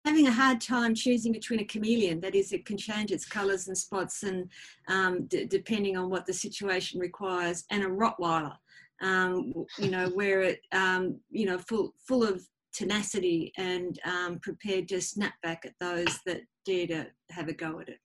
having 0.05 0.27
a 0.27 0.31
hard 0.31 0.61
time 0.61 0.95
choosing 0.95 1.33
between 1.33 1.61
a 1.61 1.65
chameleon, 1.65 2.21
that 2.21 2.35
is, 2.35 2.53
it 2.53 2.67
can 2.67 2.77
change 2.77 3.13
its 3.13 3.25
colours 3.25 3.69
and 3.69 3.79
spots 3.79 4.25
and 4.25 4.51
um, 4.89 5.25
d- 5.29 5.47
depending 5.47 5.97
on 5.97 6.11
what 6.11 6.27
the 6.27 6.35
situation 6.35 7.01
requires, 7.01 7.65
and 7.71 7.83
a 7.83 7.87
Rottweiler, 7.87 8.57
um, 9.01 9.55
you 9.79 9.91
know, 9.91 10.11
where 10.11 10.43
it, 10.43 10.61
um, 10.73 11.19
you 11.31 11.47
know, 11.47 11.57
full, 11.57 11.95
full 12.07 12.25
of 12.25 12.47
tenacity 12.75 13.55
and 13.57 13.99
um, 14.05 14.39
prepared 14.41 14.87
to 14.89 15.01
snap 15.01 15.33
back 15.43 15.65
at 15.65 15.73
those 15.81 16.19
that 16.27 16.43
dare 16.67 16.89
to 16.89 17.07
have 17.31 17.49
a 17.49 17.55
go 17.55 17.81
at 17.81 17.89
it. 17.89 18.01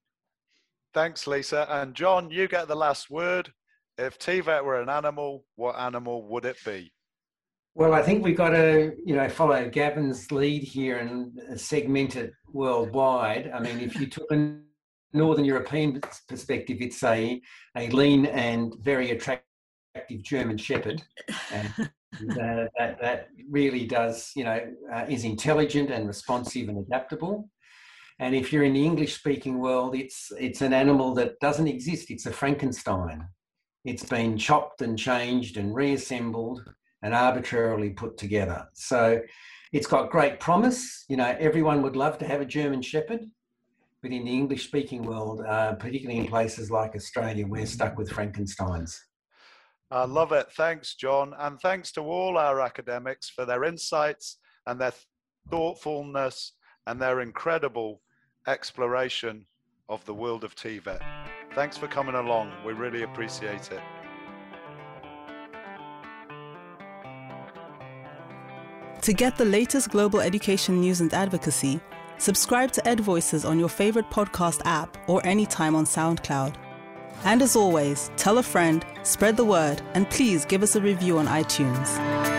Thanks, 0.94 1.28
Lisa. 1.28 1.68
And 1.70 1.94
John, 1.94 2.32
you 2.32 2.48
get 2.48 2.70
the 2.70 2.76
last 2.76 3.10
word. 3.10 3.52
If 3.97 4.17
TVET 4.17 4.63
were 4.63 4.82
an 4.82 4.89
animal, 4.89 5.45
what 5.56 5.77
animal 5.77 6.27
would 6.29 6.45
it 6.45 6.58
be? 6.65 6.91
Well, 7.75 7.93
I 7.93 8.01
think 8.03 8.23
we've 8.23 8.38
got 8.38 8.49
to, 8.49 8.93
you 9.03 9.15
know, 9.15 9.27
follow 9.29 9.67
Gavin's 9.69 10.32
lead 10.32 10.63
here 10.63 10.97
and 10.99 11.60
segment 11.60 12.15
it 12.15 12.32
worldwide. 12.51 13.51
I 13.53 13.60
mean, 13.60 13.79
if 13.79 13.99
you 13.99 14.08
took 14.08 14.32
a 14.32 14.58
Northern 15.12 15.45
European 15.45 15.99
perspective, 16.27 16.77
it's 16.82 17.03
a, 17.03 17.41
a 17.75 17.89
lean 17.89 18.27
and 18.27 18.75
very 18.79 19.12
attractive 19.12 19.43
German 20.21 20.58
Shepherd. 20.58 21.01
And 21.51 21.73
uh, 21.79 22.67
that, 22.77 22.97
that 23.01 23.27
really 23.49 23.86
does, 23.86 24.32
you 24.36 24.43
know, 24.43 24.60
uh, 24.93 25.06
is 25.10 25.23
intelligent 25.23 25.89
and 25.89 26.08
responsive 26.08 26.69
and 26.69 26.77
adaptable. 26.79 27.49
And 28.19 28.36
if 28.36 28.53
you're 28.53 28.63
in 28.63 28.73
the 28.73 28.86
English 28.86 29.15
speaking 29.15 29.60
world, 29.60 29.95
it's, 29.95 30.32
it's 30.39 30.62
an 30.62 30.73
animal 30.73 31.15
that 31.15 31.39
doesn't 31.39 31.67
exist. 31.67 32.12
It's 32.12 32.27
a 32.27 32.32
Frankenstein. 32.32 33.27
It's 33.86 34.06
been 34.06 34.38
chopped 34.38 34.82
and 34.82 34.98
changed 34.98 35.58
and 35.58 35.76
reassembled 35.76 36.63
and 37.02 37.13
arbitrarily 37.13 37.89
put 37.89 38.17
together. 38.17 38.67
So 38.74 39.22
it's 39.74 39.88
got 39.88 40.10
great 40.10 40.39
promise. 40.39 41.04
You 41.10 41.17
know, 41.17 41.36
everyone 41.39 41.82
would 41.82 41.96
love 41.96 42.17
to 42.19 42.26
have 42.26 42.39
a 42.39 42.46
German 42.46 42.82
Shepherd, 42.82 43.22
but 44.02 44.12
in 44.12 44.24
the 44.26 44.32
English 44.32 44.67
speaking 44.67 45.04
world, 45.04 45.41
uh, 45.46 45.74
particularly 45.74 46.22
in 46.22 46.28
places 46.28 46.72
like 46.72 46.96
Australia, 46.96 47.46
we're 47.46 47.65
stuck 47.65 47.98
with 47.98 48.10
Frankensteins. 48.10 48.98
I 49.91 50.06
love 50.06 50.32
it. 50.32 50.52
Thanks, 50.54 50.96
John. 50.96 51.34
And 51.38 51.60
thanks 51.60 51.91
to 51.93 52.02
all 52.02 52.38
our 52.38 52.62
academics 52.62 53.30
for 53.30 53.46
their 53.46 53.63
insights 53.63 54.38
and 54.65 54.80
their 54.80 54.93
thoughtfulness 55.50 56.54
and 56.88 57.02
their 57.02 57.22
incredible 57.22 58.02
exploration 58.48 59.46
of 59.89 60.04
the 60.06 60.13
world 60.13 60.43
of 60.43 60.56
TVET. 60.56 61.02
Thanks 61.56 61.78
for 61.78 61.88
coming 61.88 62.16
along. 62.16 62.52
We 62.66 62.74
really 62.74 63.04
appreciate 63.04 63.72
it. 63.72 63.82
To 69.02 69.13
get 69.13 69.38
the 69.38 69.46
latest 69.46 69.89
global 69.89 70.22
education 70.22 70.80
news 70.80 71.02
and 71.02 71.13
advocacy, 71.13 71.82
subscribe 72.18 72.72
to 72.72 72.88
Ed 72.88 73.02
Voices 73.02 73.44
on 73.44 73.60
your 73.60 73.70
favorite 73.70 74.10
podcast 74.10 74.62
app 74.63 74.98
or 75.10 75.26
anytime 75.26 75.76
on 75.76 75.84
SoundCloud. 75.84 76.56
And 77.26 77.42
as 77.42 77.56
always, 77.56 78.12
tell 78.16 78.38
a 78.38 78.44
friend, 78.44 78.86
spread 79.04 79.38
the 79.38 79.46
word, 79.46 79.82
and 79.94 80.10
please 80.10 80.46
give 80.46 80.63
us 80.63 80.76
a 80.76 80.82
review 80.82 81.18
on 81.20 81.28
iTunes. 81.28 82.33